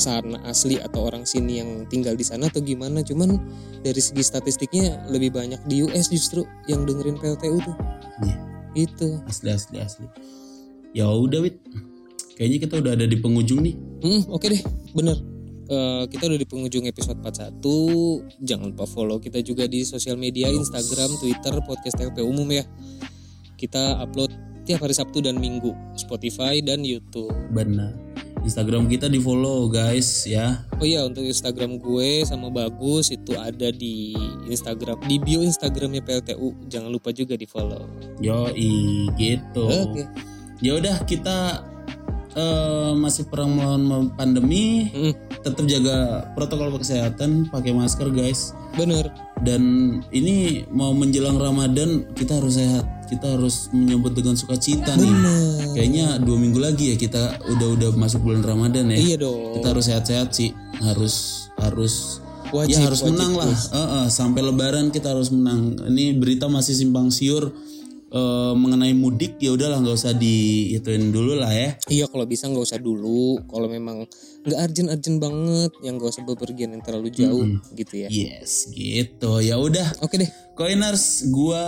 sana 0.00 0.40
asli 0.48 0.80
atau 0.80 1.06
orang 1.06 1.28
sini 1.28 1.60
yang 1.60 1.84
tinggal 1.86 2.16
di 2.16 2.24
sana 2.24 2.48
atau 2.48 2.64
gimana 2.64 3.04
cuman 3.04 3.36
dari 3.84 4.00
segi 4.00 4.24
statistiknya 4.24 5.04
lebih 5.12 5.36
banyak 5.36 5.60
di 5.68 5.84
US 5.84 6.08
justru 6.08 6.42
yang 6.66 6.88
dengerin 6.88 7.20
PLTU 7.20 7.60
tuh 7.60 7.76
Iya. 8.24 8.36
itu 8.74 9.08
Asli 9.28 9.52
asli 9.52 9.76
asli. 9.78 10.06
Ya 10.96 11.06
udah 11.06 11.44
wit. 11.44 11.60
Kayaknya 12.34 12.58
kita 12.64 12.74
udah 12.80 12.92
ada 12.96 13.06
di 13.06 13.16
penghujung 13.20 13.60
nih. 13.60 13.74
Hmm, 14.00 14.22
oke 14.32 14.46
deh, 14.48 14.62
bener. 14.96 15.18
Eh, 15.70 16.04
kita 16.10 16.26
udah 16.26 16.34
di 16.34 16.48
penghujung 16.50 16.82
episode 16.90 17.22
41 17.22 17.62
Jangan 18.42 18.74
lupa 18.74 18.90
follow 18.90 19.22
kita 19.22 19.38
juga 19.38 19.70
di 19.70 19.86
sosial 19.86 20.18
media 20.18 20.50
Instagram, 20.50 21.14
Twitter, 21.22 21.54
podcast 21.62 21.94
TLP 21.94 22.26
umum 22.26 22.50
ya 22.50 22.66
Kita 23.54 24.02
upload 24.02 24.34
tiap 24.66 24.82
hari 24.82 24.98
Sabtu 24.98 25.22
dan 25.22 25.38
Minggu 25.38 25.70
Spotify 25.94 26.58
dan 26.58 26.82
Youtube 26.82 27.30
Benar. 27.54 28.09
Instagram 28.40 28.88
kita 28.88 29.06
di 29.06 29.20
follow 29.20 29.68
guys 29.68 30.24
ya. 30.24 30.64
Oh 30.80 30.86
iya 30.88 31.04
untuk 31.04 31.24
Instagram 31.24 31.76
gue 31.76 32.24
sama 32.24 32.48
Bagus 32.48 33.12
itu 33.12 33.36
ada 33.36 33.68
di 33.68 34.16
Instagram 34.48 34.96
Di 35.04 35.20
bio 35.20 35.44
Instagramnya 35.44 36.00
PLTU 36.00 36.56
Jangan 36.66 36.88
lupa 36.88 37.12
juga 37.12 37.36
di 37.36 37.44
follow 37.44 37.84
Yoi 38.24 39.12
gitu. 39.20 39.68
Oke 39.68 40.08
Ya 40.60 40.76
udah 40.76 41.04
kita 41.04 41.64
eh, 42.36 42.92
masih 42.96 43.26
perang 43.32 43.56
melawan 43.56 44.12
pandemi. 44.12 44.92
Hmm, 44.92 45.14
Tetap 45.40 45.64
jaga 45.64 46.28
protokol 46.36 46.76
kesehatan, 46.76 47.48
pakai 47.48 47.72
masker 47.72 48.12
guys. 48.12 48.52
Bener 48.76 49.08
Dan 49.40 49.98
ini 50.12 50.68
mau 50.68 50.92
menjelang 50.92 51.40
Ramadan 51.40 52.04
kita 52.12 52.36
harus 52.38 52.60
sehat. 52.60 52.84
Kita 53.10 53.26
harus 53.34 53.66
menyambut 53.74 54.14
dengan 54.14 54.38
sukacita 54.38 54.94
nih. 54.94 55.10
Bener 55.10 55.74
Kayaknya 55.74 56.06
dua 56.22 56.38
minggu 56.38 56.62
lagi 56.62 56.94
ya 56.94 56.96
kita 56.96 57.42
udah 57.42 57.68
udah 57.74 57.90
masuk 57.98 58.22
bulan 58.22 58.46
Ramadan 58.46 58.86
ya. 58.94 58.98
Iya 59.02 59.16
dong 59.18 59.58
Kita 59.58 59.74
harus 59.74 59.84
sehat-sehat 59.90 60.28
sih. 60.30 60.54
Harus 60.78 61.46
harus 61.58 62.22
Wajib, 62.50 62.82
ya 62.82 62.90
harus 62.90 63.00
wajib 63.06 63.14
menang 63.14 63.32
lah. 63.38 63.50
Eh, 63.54 63.78
eh, 63.78 64.06
sampai 64.10 64.42
Lebaran 64.42 64.90
kita 64.90 65.14
harus 65.14 65.30
menang. 65.30 65.78
Ini 65.86 66.18
berita 66.18 66.50
masih 66.50 66.74
simpang 66.74 67.14
siur 67.14 67.54
eh, 68.10 68.54
mengenai 68.58 68.90
mudik 68.90 69.38
ya 69.38 69.54
udahlah 69.54 69.78
nggak 69.78 69.94
usah 69.94 70.14
diituin 70.18 71.14
dulu 71.14 71.38
lah 71.38 71.54
ya. 71.54 71.78
Iya 71.86 72.10
kalau 72.10 72.26
bisa 72.26 72.50
nggak 72.50 72.66
usah 72.66 72.82
dulu. 72.82 73.38
Kalau 73.46 73.70
memang 73.70 74.02
nggak 74.42 74.58
urgent-urgent 74.66 75.18
banget, 75.22 75.72
yang 75.86 75.94
nggak 76.00 76.10
usah 76.10 76.26
bepergian 76.26 76.74
yang 76.74 76.82
terlalu 76.82 77.14
jauh 77.14 77.46
gitu 77.78 77.94
ya. 78.02 78.08
Yes, 78.10 78.66
gitu. 78.74 79.38
Ya 79.38 79.54
udah, 79.54 79.86
Oke 80.02 80.18
deh. 80.18 80.30
Coiners, 80.60 81.24
gua 81.32 81.64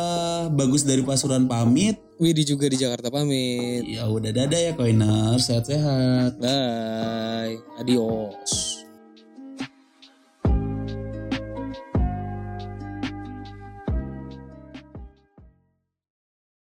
bagus 0.52 0.84
dari 0.84 1.00
Pasuruan 1.00 1.48
pamit. 1.48 1.96
Widi 2.20 2.44
juga 2.44 2.68
di 2.68 2.76
Jakarta 2.76 3.08
pamit. 3.08 3.88
Ya 3.88 4.04
udah 4.04 4.28
dadah 4.28 4.60
ya 4.68 4.72
Coiners, 4.76 5.48
sehat-sehat. 5.48 6.36
Bye. 6.36 7.56
Adios. 7.80 8.81